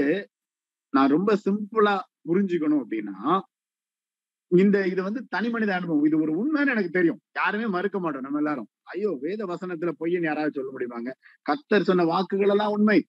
[0.93, 1.95] நான் ரொம்ப சிம்பிளா
[2.29, 3.17] புரிஞ்சுக்கணும் அப்படின்னா
[4.51, 6.05] இந்த இது வந்து தனி மனித அனுபவம்.
[6.05, 7.19] இது ஒரு உண்மைன்னு எனக்கு தெரியும்.
[7.35, 8.69] யாருமே மறுக்க மாட்டோம் நம்ம எல்லாரும்.
[8.85, 11.11] ஐயோ வேத வசனத்துல பொய்யன்னு யாராவது சொல்ல முடியுமாங்க?
[11.45, 12.99] கத்தர் சொன்ன வாக்குகள் எல்லாம் உண்மை.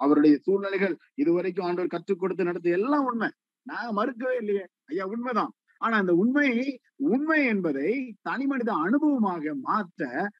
[0.00, 3.28] அவருடைய சூழ்நிலைகள் இதுவரைக்கும் ஆண்டவர் கற்றுக் கொடுத்து நடத்து எல்லாம் உண்மை.
[3.66, 4.64] நான் மறுக்கவே இல்லையே.
[4.86, 5.52] ஐயா உண்மைதான்.
[5.78, 10.30] ஆனா அந்த உண்மை உண்மை என்பதை தனி மனித அனுபவமாக மாற்ற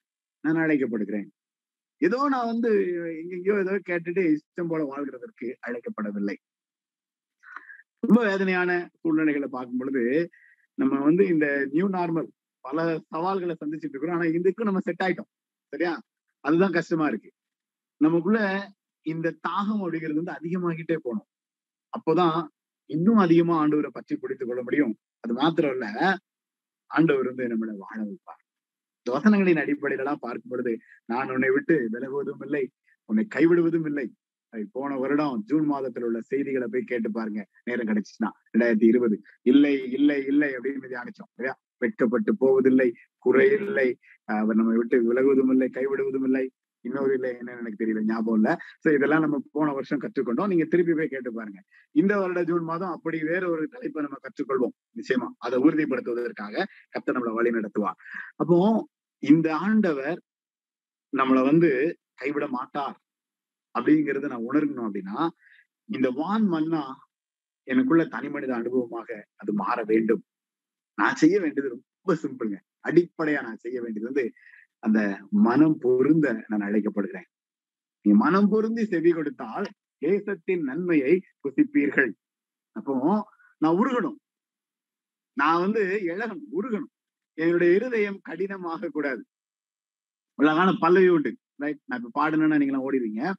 [0.40, 1.29] நான் அழைக்கப்படுகிறேன்.
[2.03, 2.70] ஏதோ நான் வந்து
[3.23, 6.37] எங்கெங்கயோ ஏதோ கேட்டுட்டு இஷ்டம் போல வாழ்கிறதற்கு அழைக்கப்படவில்லை.
[8.01, 8.70] ரொம்ப வேதனையான
[9.01, 10.31] சூழ்நிலைகளை பார்க்கும் பொழுது
[10.75, 12.29] நம்ம வந்து இந்த நியூ நார்மல்
[12.61, 14.16] பல சவால்களை சந்திச்சுட்டு இருக்கிறோம்.
[14.16, 15.31] ஆனா இதுக்கும் நம்ம செட் ஆயிட்டோம்.
[15.73, 16.01] சரியா?
[16.44, 17.31] அதுதான் கஷ்டமா இருக்கு.
[18.01, 18.40] நமக்குள்ள
[19.07, 21.29] இந்த தாகம் அப்படிங்கிறது வந்து அதிகமாகிட்டே போகணும்.
[21.92, 22.38] அப்போதான்
[22.90, 24.94] இன்னும் அதிகமா ஆண்டவரை பற்றி பிடித்துக் கொள்ள முடியும்.
[25.24, 25.87] அது மாத்திரம் இல்ல
[26.90, 28.40] ஆண்டவர் வந்து நம்மளை வாழ வைப்பார்.
[29.06, 30.72] வசனங்களின் அடிப்படையில எல்லாம் பார்க்கும் பொழுது
[31.12, 32.62] நான் உன்னை விட்டு விலகுவதும் இல்லை
[33.10, 34.06] உன்னை கைவிடுவதும் இல்லை.
[34.74, 38.30] போன வருடம் ஜூன் மாதத்துல உள்ள செய்திகளை போய் கேட்டு பாருங்க நேரம் கிடைச்சிச்சுன்னா.
[38.52, 39.16] ரெண்டாயிரத்தி இருபது.
[39.52, 41.54] இல்லை இல்லை இல்லை அப்படின்னு தியானிச்சோம் இல்லையா?
[41.82, 42.88] வெட்கப்பட்டு போவதில்லை
[43.26, 43.88] குறையில்லை
[44.40, 46.44] அவர் நம்ம விட்டு விலகுவதும் இல்லை கைவிடுவதும் இல்லை.
[46.85, 48.51] இன்னொரு இல்லை என்னன்னு எனக்கு தெரியல ஞாபகம் இல்ல.
[48.85, 50.51] சோ இதெல்லாம் நம்ம போன வருஷம் கற்றுக்கொண்டோம்.
[50.53, 51.61] நீங்க திருப்பி போய் கேட்டு பாருங்க.
[51.94, 54.75] இந்த வருட ஜூன் மாதம் அப்படி வேற ஒரு தலைப்பை நம்ம கற்றுக்கொள்வோம்.
[54.97, 55.29] நிச்சயமா.
[55.38, 56.64] அதை உறுதிப்படுத்துவதற்காக
[56.97, 57.99] கத்த நம்மளை வழி நடத்துவார்
[58.37, 58.59] அப்போ
[59.23, 60.18] இந்த ஆண்டவர்
[61.12, 61.70] நம்மளை வந்து
[62.14, 62.97] கைவிட மாட்டார்
[63.75, 65.18] அப்படிங்கறத நான் உணரணும் அப்படின்னா
[65.88, 66.83] இந்த வான் மன்னா
[67.68, 70.23] எனக்குள்ள தனி மனித அனுபவமாக அது மாற வேண்டும்.
[70.99, 72.59] நான் செய்ய வேண்டியது ரொம்ப சிம்பிளுங்க.
[72.85, 74.25] அடிப்படையா நான் செய்ய வேண்டியது வந்து
[74.85, 75.01] அந்த
[75.44, 77.29] மனம் பொருந்த நான் அழைக்கப்படுகிறேன்.
[78.05, 79.66] நீ மனம் பொருந்தி செவி கொடுத்தால்
[79.99, 82.11] தேசத்தின் நன்மையை புசிப்பீர்கள்.
[82.77, 82.94] அப்போ
[83.59, 84.18] நான் உருகணும்.
[85.40, 86.90] நான் வந்து இழகணும் உருகணும்.
[87.38, 89.23] என்னுடைய இருதயம் கடினமாக கூடாது.
[90.42, 93.33] உலகான பல்லவி உண்டு ரைட் நான் இப்ப பாடணும்னா நீங்க ஓடிடுவீங்க.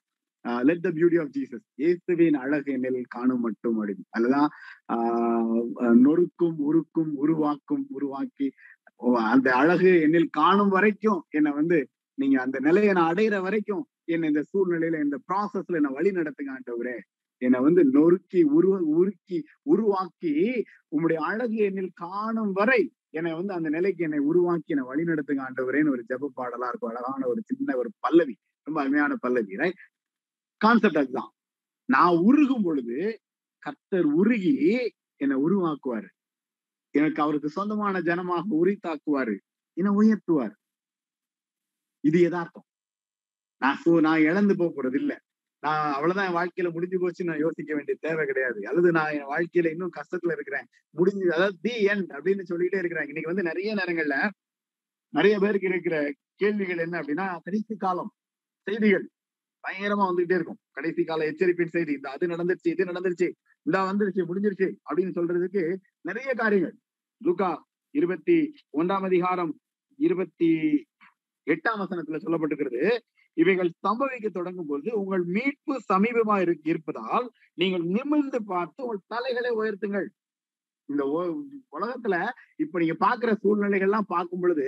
[0.63, 4.05] Let the beauty of Jesus இயேசுவின் அழகு என்னில் காணும் மட்டும் அப்படின்னு.
[4.10, 4.49] அதுதான்
[4.93, 8.47] ஆஹ் நொறுக்கும் உருக்கும் உருவாக்கும் உருவாக்கி
[9.31, 11.77] அந்த அழகு என்னில் காணும் வரைக்கும் என்னை வந்து
[12.17, 16.95] நீங்க அந்த நிலையை நான் அடையிற வரைக்கும் என்ன இந்த சூழ்நிலையில இந்த ப்ராசஸ்ல என்ன வழி நடத்துங்க ஆண்டவரே.
[17.41, 20.34] என்னை வந்து நொறுக்கி உருவ உருக்கி உருவாக்கி
[20.88, 25.93] உங்களுடைய அழகு என்னில் காணும் வரை என்னை வந்து அந்த நிலைக்கு என்னை உருவாக்கி என்னை வழி நடத்துங்க ஆண்டவரேன்னு
[25.95, 26.89] ஒரு ஜப பாடலா இருக்கும்.
[26.89, 28.36] அழகான ஒரு சின்ன ஒரு பல்லவி
[28.67, 29.81] ரொம்ப அருமையான பல்லவி ரைட்
[30.62, 31.31] கான்செப்ட் அதுதான்.
[31.89, 32.97] நான் உருகும் பொழுது
[33.63, 34.53] கர்த்தர் உருகி
[35.21, 36.08] என்னை உருவாக்குவாரு.
[36.95, 39.36] எனக்கு அவருக்கு சொந்தமான ஜனமாக உரித்தாக்குவாரு.
[39.77, 40.53] என்னை உயர்த்துவார்.
[42.03, 42.65] இது யதார்த்தம்.
[43.62, 43.77] நான்
[44.08, 45.17] நான் இழந்து போக போறது இல்லை
[45.63, 48.60] நான் அவ்வளவுதான் என் வாழ்க்கையில முடிஞ்சு போச்சு நான் யோசிக்க வேண்டிய தேவை கிடையாது.
[48.69, 50.67] அல்லது நான் என் வாழ்க்கையில இன்னும் கஷ்டத்துல இருக்கிறேன்.
[50.95, 54.17] முடிஞ்சு அதாவது தி எண்ட் அப்படின்னு சொல்லிட்டே இருக்கிறேன் இன்னைக்கு வந்து நிறைய நேரங்கள்ல
[55.13, 55.97] நிறைய பேருக்கு இருக்கிற
[56.41, 58.12] கேள்விகள் என்ன அப்படின்னா கடைசி காலம்
[58.67, 59.05] செய்திகள்.
[59.63, 60.60] பயங்கரமா வந்துகிட்டே இருக்கும்.
[60.77, 63.27] கடைசி கால எச்சரிப்பின் செய்தி இந்த அது நடந்துருச்சு இது நடந்துருச்சு
[63.65, 65.63] இந்த வந்துருச்சு முடிஞ்சிருச்சு அப்படின்னு சொல்றதுக்கு
[66.01, 66.75] நிறைய காரியங்கள்.
[67.21, 67.49] லுகா
[67.95, 68.36] இருபத்தி
[68.78, 69.51] ஒன்றாம் அதிகாரம்
[69.99, 70.49] இருபத்தி
[71.47, 72.82] எட்டாம் வசனத்துல சொல்லப்பட்டிருக்கிறது.
[73.38, 76.36] இவைகள் சம்பவிக்க தொடங்கும் பொழுது உங்கள் மீட்பு சமீபமா
[76.71, 80.08] இருப்பதால் நீங்கள் நிமிர்ந்து பார்த்து உங்கள் தலைகளை உயர்த்துங்கள்.
[80.89, 81.04] இந்த
[81.78, 82.15] உலகத்துல
[82.56, 84.67] இப்ப நீங்க பாக்குற சூழ்நிலைகள்லாம் பார்க்கும் பொழுது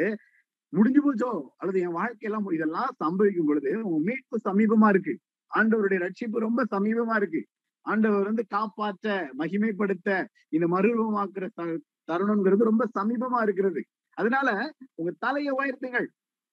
[0.74, 1.32] முடிஞ்சு போச்சோ?
[1.58, 5.14] அல்லது என் வாழ்க்கையெல்லாம் இதெல்லாம் சம்பவிக்கும் பொழுது உங்க மீட்பு சமீபமா இருக்கு.
[5.52, 7.42] ஆண்டவருடைய ரட்சிப்பு ரொம்ப சமீபமா இருக்கு.
[7.86, 9.08] ஆண்டவர் வந்து காப்பாற்ற
[9.38, 10.10] மகிமைப்படுத்த
[10.56, 11.46] இந்த மறுரூபமாக்குற
[12.12, 13.82] தருணம்ங்கிறது ரொம்ப சமீபமா இருக்கிறது.
[14.18, 14.50] அதனால
[15.00, 16.08] உங்க தலையை உயர்த்துங்கள்.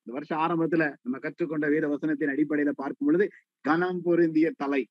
[0.06, 3.26] இந்த வருஷம் ஆரம்பத்துல நம்ம கற்றுக்கொண்ட வேத வசனத்தின் அடிப்படையில பார்க்கும் பொழுது
[3.64, 4.82] கனம் பொருந்திய தலை.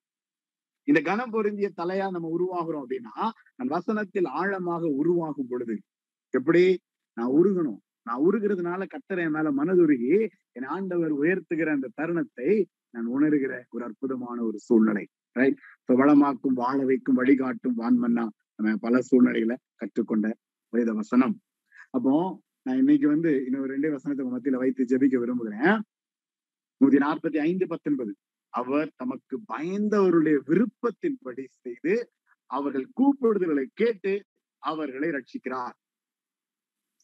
[0.88, 3.28] இந்த கனம் பொருந்திய தலையா நம்ம உருவாகிறோம் அப்படின்னா
[3.68, 5.76] வசனத்தில் ஆழமாக உருவாகும் பொழுது
[6.34, 6.64] எப்படி?
[7.18, 7.80] நான் உருகணும்.
[8.08, 10.16] நான் உருகிறதுனால கத்தரை மேல மனதுருகி
[10.52, 12.50] என் ஆண்டவர் உயர்த்துகிற அந்த தருணத்தை
[12.94, 15.06] நான் உணர்கிற ஒரு அற்புதமான ஒரு சூழ்நிலை.
[15.36, 15.62] ரைட்
[16.02, 20.28] வளமாக்கும் வாழ வைக்கும் வழிகாட்டும் வான்மன்னா நம்ம பல சூழ்நிலைகளை கற்றுக்கொண்ட
[20.76, 21.36] வேத வசனம்.
[21.96, 22.14] அப்போ
[22.66, 25.78] நான் இன்னைக்கு வந்து இன்னொரு ரெண்டே வசனத்துக்கு மத்தியில வைத்து ஜெபிக்க விரும்புகிறேன்.
[26.82, 28.12] நூத்தி நாற்பத்தி ஐந்து பத்தொன்பது.
[28.54, 31.94] அவர் தமக்கு பயந்தவருடைய விருப்பத்தின்படி செய்து
[32.50, 34.14] அவர்கள் கூப்பிடுதல்களை கேட்டு
[34.64, 35.76] அவர்களை ரட்சிக்கிறார்.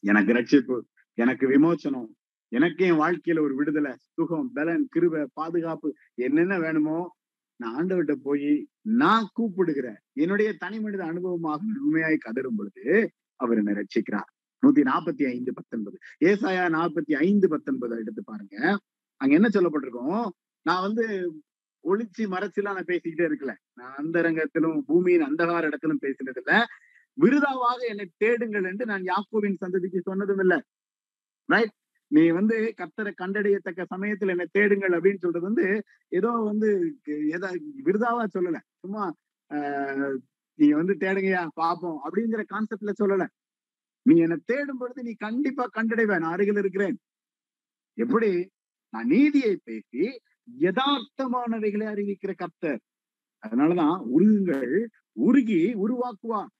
[0.04, 0.76] எனக்கு ரட்சிப்பு
[1.18, 2.10] எனக்கு விமோச்சனம்
[2.52, 5.88] எனக்கு என் வாழ்க்கையில ஒரு விடுதலை சுகம் பலன் கிருப பாதுகாப்பு
[6.26, 6.98] என்னென்ன வேணுமோ
[7.60, 8.52] நான் ஆண்டவர்கிட்ட போய்
[9.02, 9.98] நான் கூப்பிடுகிறேன்.
[10.22, 12.84] என்னுடைய தனி மனித அனுபவமாக உண்மையாய் கதரும் பொழுது
[13.40, 14.30] அவர் என்னை ரட்சிக்கிறார்.
[14.62, 15.96] நூத்தி நாற்பத்தி ஐந்து பத்தொன்பது.
[16.24, 18.56] ஏசாயா நாற்பத்தி ஐந்து பத்தொன்பது எடுத்து பாருங்க.
[19.20, 20.26] அங்க என்ன சொல்லப்பட்டிருக்கோம்?
[20.66, 21.04] நான் வந்து
[21.84, 23.52] ஒளிச்சு மறைச்சுலாம் நான் பேசிக்கிட்டே இருக்கல.
[23.74, 26.66] நான் அந்தரங்கத்திலும் பூமியின் அந்தகார இடத்திலும் பேசினது இல்ல
[27.18, 30.60] விருதாவாக என்னை தேடுங்கள் என்று நான் யாக்கோவின் சந்ததிக்கு சொன்னதும் இல்லை.
[31.48, 31.74] ரைட்
[32.10, 36.70] நீ வந்து கத்தரை கண்டடையத்தக்க சமயத்துல என்னை தேடுங்கள் அப்படின்னு சொல்றது வந்து ஏதோ வந்து
[37.06, 37.50] எதா
[37.84, 38.58] விருதாவா சொல்லல.
[38.78, 39.04] சும்மா
[39.50, 40.16] ஆஹ்
[40.60, 41.98] நீங்க வந்து தேடுங்கயா பாப்போம்.
[42.04, 43.26] அப்படிங்கிற கான்செப்ட்ல சொல்லல.
[44.02, 46.18] நீ என்னை தேடும் பொழுது நீ கண்டிப்பா கண்டடைவ.
[46.18, 46.98] நான் அருகில் இருக்கிறேன்.
[47.94, 48.50] எப்படி?
[48.88, 50.20] நான் நீதியை பேசி
[50.58, 52.80] யதார்த்தமானவைகளை அறிவிக்கிற கர்த்தர்.
[53.42, 56.52] அதனாலதான் உருகுங்கள் உருகி உருவாக்குவார்.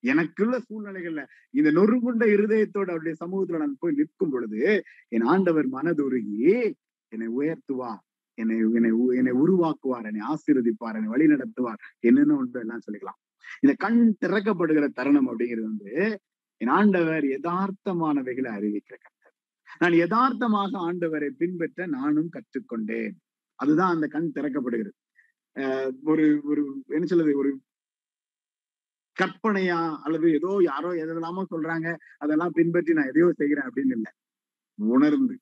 [0.00, 6.72] எனக்குள்ள சூழ்நிலைகள்ல இந்த நொறுங்குண்ட இருதயத்தோட அவருடைய சமூகத்துல நான் போய் நிற்கும் பொழுது என் ஆண்டவர் மனதுருகி
[7.08, 8.06] என்னை உயர்த்துவார்.
[8.38, 13.20] என்னை என்னை உ- என்னை உருவாக்குவார் என்னை ஆசீர்வதிப்பார் என்னை வழி நடத்துவார் என்னென்ன ஒன்று எல்லாம் சொல்லிக்கலாம்.
[13.60, 16.20] இந்த கண் திறக்கப்படுகிற தருணம் அப்படிங்கிறது வந்து
[16.56, 19.34] என் ஆண்டவர் யதார்த்தமானவைகளை அறிவிக்கிற கர்த்தர்
[19.78, 23.12] நான் யதார்த்தமாக ஆண்டவரை பின்பற்ற நானும் கற்றுக்கொண்டேன்.
[23.54, 24.96] அதுதான் அந்த கண் திறக்கப்படுகிறது.
[25.54, 27.60] அஹ் ஒரு ஒரு என்ன சொல்றது ஒரு
[29.16, 34.12] கற்பனையா அல்லது ஏதோ யாரோ எதெல்லாமோ சொல்றாங்க அதெல்லாம் பின்பற்றி நான் எதையோ செய்கிறேன் அப்படின்னு இல்லை.
[34.74, 35.38] உணர்ந்து.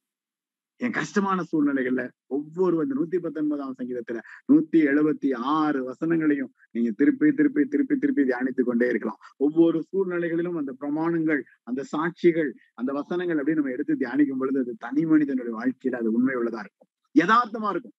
[0.81, 4.19] என் கஷ்டமான சூழ்நிலைகள்ல ஒவ்வொரு அந்த நூத்தி பத்தொன்பதாம் சங்கீதத்துல
[4.53, 9.21] நூத்தி எழுபத்தி ஆறு வசனங்களையும் நீங்க திருப்பி திருப்பி திருப்பி திருப்பி தியானித்துக் கொண்டே இருக்கலாம்.
[9.37, 15.05] ஒவ்வொரு சூழ்நிலைகளிலும் அந்த பிரமாணங்கள் அந்த சாட்சிகள் அந்த வசனங்கள் அப்படின்னு நம்ம எடுத்து தியானிக்கும் பொழுது அது தனி
[15.05, 16.91] மனிதனுடைய வாழ்க்கையில அது உண்மை உள்ளதா இருக்கும்.
[17.15, 17.97] யதார்த்தமா இருக்கும்.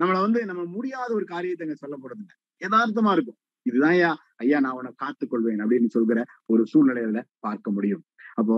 [0.00, 2.36] நம்மள வந்து நம்ம முடியாத ஒரு காரியத்தை அங்க சொல்ல போறது இல்லை.
[2.60, 3.38] யதார்த்தமா இருக்கும்.
[3.66, 8.04] இதுதான் ஐயா ஐயா நான் உன்னை காத்துக்கொள்வேன் அப்படின்னு சொல்கிற ஒரு சூழ்நிலையில பார்க்க முடியும்.
[8.34, 8.56] அப்போ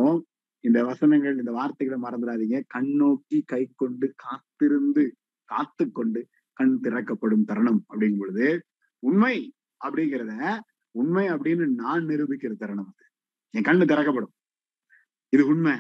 [0.64, 2.62] இந்த வசனங்கள் இந்த வார்த்தைகளை மறந்துடாதீங்க.
[2.74, 8.64] கண்ணோக்கி கை கொண்டு காத்திருந்து காத்து கொண்டு கண் திறக்கப்படும் தருணம் அப்படிங்கும் பொழுது
[8.98, 9.52] உண்மை
[9.84, 10.58] அப்படிங்கிறத
[10.90, 13.06] உண்மை அப்படின்னு நான் நிரூபிக்கிற தருணம் அது.
[13.50, 14.32] என் கண்ணு திறக்கப்படும்.
[15.28, 15.72] இது உண்மை.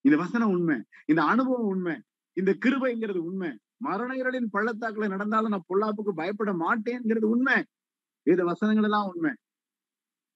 [0.00, 0.82] இந்த வசனம் உண்மை.
[1.06, 2.00] இந்த அனுபவம் உண்மை.
[2.32, 3.58] இந்த கிருபைங்கிறது உண்மை.
[3.76, 7.64] மரண இரலின் பள்ளத்தாக்குல நடந்தாலும் நான் பொல்லாப்புக்கு பயப்பட மாட்டேங்கிறது உண்மை.
[8.22, 9.32] இந்த வசனங்கள் எல்லாம் உண்மை.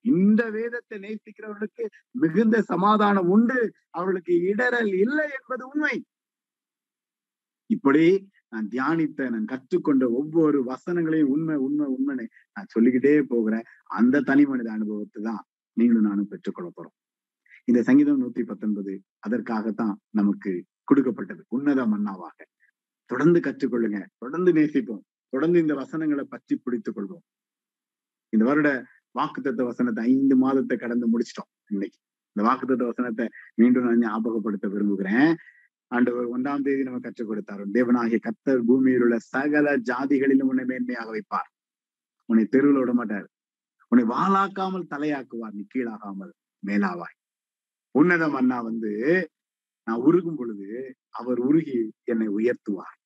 [0.04, 3.72] இந்த வேதத்தை நேசிக்கிறவர்களுக்கு மிகுந்த சமாதானம் உண்டு.
[3.90, 6.04] அவர்களுக்கு இடரல் இல்லை என்பது உண்மை.
[7.66, 13.62] இப்படி நான் தியானித்த நான் கற்றுக்கொண்ட ஒவ்வொரு வசனங்களையும் உண்மை உண்மை உண்மைன்னு நான் சொல்லிக்கிட்டே போகிறேன்.
[13.84, 15.42] அந்த தனி மனித அனுபவத்தை தான்
[15.76, 16.96] நீங்களும் நானும் பெற்றுக்கொள்ள போறோம்.
[17.64, 21.44] இந்த சங்கீதம் நூத்தி பத்தொன்பது அதற்காகத்தான் நமக்கு கொடுக்கப்பட்டது.
[21.48, 22.38] உன்னத மன்னாவாக.
[23.10, 24.06] தொடர்ந்து கற்றுக்கொள்ளுங்க.
[24.18, 25.04] தொடர்ந்து நேசிப்போம்.
[25.28, 27.24] தொடர்ந்து இந்த வசனங்களை பற்றி பிடித்துக் கொள்வோம்
[28.32, 28.68] இந்த வருட
[29.14, 31.98] வாக்குத்தத்த வசனத்தை ஐந்து மாதத்தை கடந்து முடிச்சிட்டோம் இன்னைக்கு.
[32.36, 35.32] இந்த வாக்குத்தத்த வசனத்தை மீண்டும் நான் ஞாபகப்படுத்த விரும்புகிறேன்.
[35.92, 37.62] ஆண்டவர் ஒன்றாம் தேதி நம்ம கற்றுக் கொடுத்தார்.
[37.76, 41.50] தேவனாகிய கத்தர் பூமியில் உள்ள சகல ஜாதிகளிலும் உன்னை மேன்மையாக வைப்பார்.
[42.28, 43.26] உன்னை தெருவில் விட மாட்டார்.
[43.92, 45.54] உன்னை வாளாக்காமல் தலையாக்குவார்.
[45.58, 46.32] நீ கீழாகாமல்
[46.62, 47.16] மேலாவாய்.
[47.94, 48.92] உன்னதம் அண்ணா வந்து
[49.86, 50.68] நான் உருகும் பொழுது
[51.10, 52.96] அவர் உருகி என்னை உயர்த்துவார்.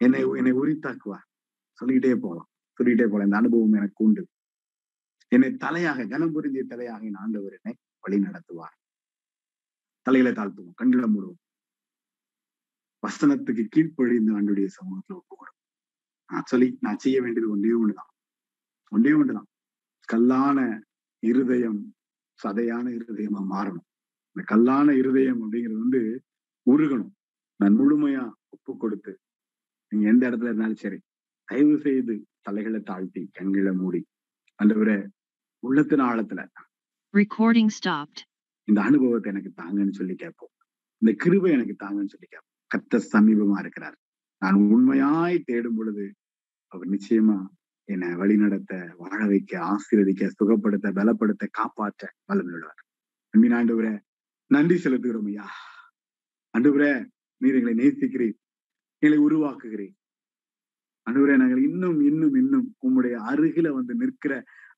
[0.00, 1.26] என்னை என்னை உரித்தாக்குவார்.
[1.78, 4.22] சொல்லிக்கிட்டே போகலாம் சொல்லிக்கிட்டே போகலாம் இந்த அனுபவம் எனக்கு உண்டு.
[5.32, 8.76] என்னை தலையாக கனம் புரிந்திய தலையாக என் ஆண்டவர் என்னை வழி நடத்துவார்.
[10.06, 11.40] தலையில தாழ்த்துவோம் கண்களை மூடுவோம்.
[13.02, 15.58] வசனத்துக்கு கீழ்ப்பழிந்து ஆண்டுடைய சமூகத்துல ஒப்புக்கணும்
[16.30, 18.10] நான் சொல்லி நான் செய்ய வேண்டியது ஒன்றே ஒண்ணுதான்
[18.92, 19.48] ஒன்றே ஒண்ணுதான்
[20.08, 20.58] கல்லான
[21.22, 21.80] இருதயம்
[22.40, 23.86] சதையான இருதயமா மாறணும்.
[24.36, 26.02] இந்த கல்லான இருதயம் அப்படிங்கிறது வந்து
[26.66, 27.12] உருகணும்.
[27.60, 29.12] நான் முழுமையா ஒப்பு கொடுத்து
[29.92, 30.98] நீங்க எந்த இடத்துல இருந்தாலும் சரி
[31.48, 34.00] தயவு செய்து தலைகளை தாழ்த்தி கண்களை மூடி
[34.58, 34.96] அந்தவரை
[35.62, 36.48] உள்ளத்தின் ஆழத்துல.
[37.16, 38.20] Recording stopped.
[38.64, 40.50] இந்த அனுபவத்தை எனக்கு தாங்கன்னு சொல்லி கேட்போம்.
[40.98, 42.50] இந்த கிருபை எனக்கு தாங்கன்னு சொல்லி கேட்போம்.
[42.74, 43.96] கத்த சமீபமா இருக்கிறார்.
[44.38, 46.14] நான் உண்மையாய் தேடும் பொழுது
[46.66, 47.46] அவர் நிச்சயமா
[47.84, 52.80] என்னை வழிநடத்த வாழ வைக்க ஆசீர்வதிக்க சுகப்படுத்த பலப்படுத்த காப்பாற்ற வல்லமையுள்ளவர்.
[53.28, 54.00] அன்பின் ஆண்டவரே
[54.46, 55.50] நன்றி செலுத்துகிறோம் ஐயா.
[56.58, 57.06] ஆண்டவரே
[57.36, 58.34] நீர் எங்களை நேசிக்கிறீர்.
[58.98, 60.01] எங்களை உருவாக்குகிறீர்.
[61.06, 64.34] ஆண்டவரே நாங்கள் இன்னும் இன்னும் இன்னும் உம்முடைய அருகில வந்து நிற்கிற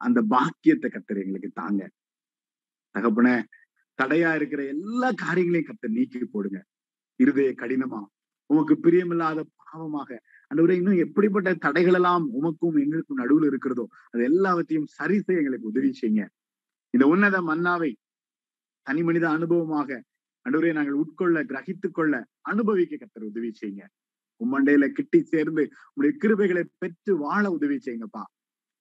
[0.07, 1.83] அந்த பாக்கியத்தை கத்தர் எங்களுக்கு தாங்க.
[2.95, 3.29] தகப்பன
[3.99, 6.59] தடையா இருக்கிற எல்லா காரியங்களையும் கத்தர் நீக்கி போடுங்க.
[7.21, 8.01] இருதய கடினமா
[8.51, 10.11] உமக்கு பிரியமில்லாத பாவமாக.
[10.51, 15.91] ஆண்டவரே இன்னும் எப்படிப்பட்ட தடைகள் எல்லாம் உமக்கும் எங்களுக்கும் நடுவில் இருக்கிறதோ அது எல்லாவற்றையும் சரி செய்ய எங்களுக்கு உதவி
[16.01, 16.25] செய்யுங்க.
[16.95, 17.91] இந்த உன்னத மன்னாவை
[18.87, 19.91] தனி மனித அனுபவமாக
[20.47, 22.15] ஆண்டவரே நாங்கள் உட்கொள்ள கிரகித்துக் கொள்ள
[22.51, 23.85] அனுபவிக்க கத்தர் உதவி செய்யுங்க.
[24.45, 28.23] உம்மண்டையில கிட்டி சேர்ந்து உங்களுடைய கிருபைகளை பெற்று வாழ உதவி செய்யுங்கப்பா.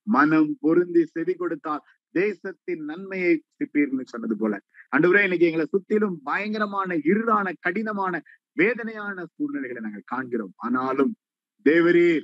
[0.08, 4.60] மனம் பொருந்தி செவி கொடுத்தால் தேசத்தின் நன்மையை சிப்பீர்னு சொன்னது போல.
[4.98, 10.54] அன்றுவரே இன்னைக்கு எங்களை சுத்திலும் பயங்கரமான இருளான கடினமான வேதனையான சூழ்நிலைகளை நாங்கள் காண்கிறோம்.
[10.56, 11.16] ஆனாலும்
[11.70, 12.24] தேவரீர்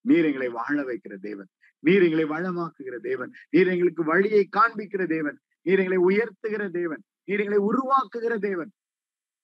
[0.00, 1.46] நீர் எங்களை வாழ வைக்கிற தேவன்.
[1.78, 3.30] நீர் எங்களை வளமாக்குகிற தேவன்.
[3.50, 5.38] நீர் எங்களுக்கு வழியை காண்பிக்கிற தேவன்.
[5.62, 7.02] நீர் எங்களை உயர்த்துகிற தேவன்.
[7.24, 8.70] நீர் எங்களை உருவாக்குகிற தேவன்.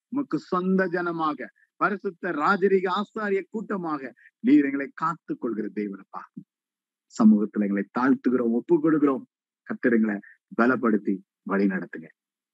[0.09, 1.49] உமக்கு சொந்த ஜனமாக
[1.81, 4.13] பரிசுத்த ராஜரிக ஆசாரிய கூட்டமாக
[4.47, 6.23] நீர் எங்களை காத்துக் கொள்கிற தேவனப்பா.
[7.15, 9.23] சமூகத்துல எங்களை தாழ்த்துகிறோம் ஒப்பு கொடுக்கிறோம்
[9.69, 10.17] கத்திரங்களை
[10.61, 12.09] பலப்படுத்தி வழி நடத்துங்க.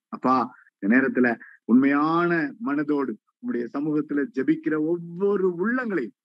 [0.08, 6.16] அப்பா இந்த நேரத்துல உண்மையான மனதோடு உங்களுடைய சமூகத்துல ஜெபிக்கிற ஒவ்வொரு உள்ளங்களையும்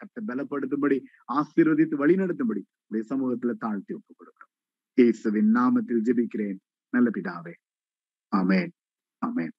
[0.00, 0.98] கத்த பலப்படுத்தும்படி
[1.32, 4.54] ஆசீர்வதித்து வழி நடத்தும்படி உடைய சமூகத்துல தாழ்த்தி ஒப்பு கொடுக்கிறோம்
[4.94, 6.58] இயேசுவின் நாமத்தில் ஜெபிக்கிறேன்.
[6.88, 7.52] நல்ல பிதாவே.
[8.28, 8.70] ஆமென்.
[9.18, 9.52] ஆமென்.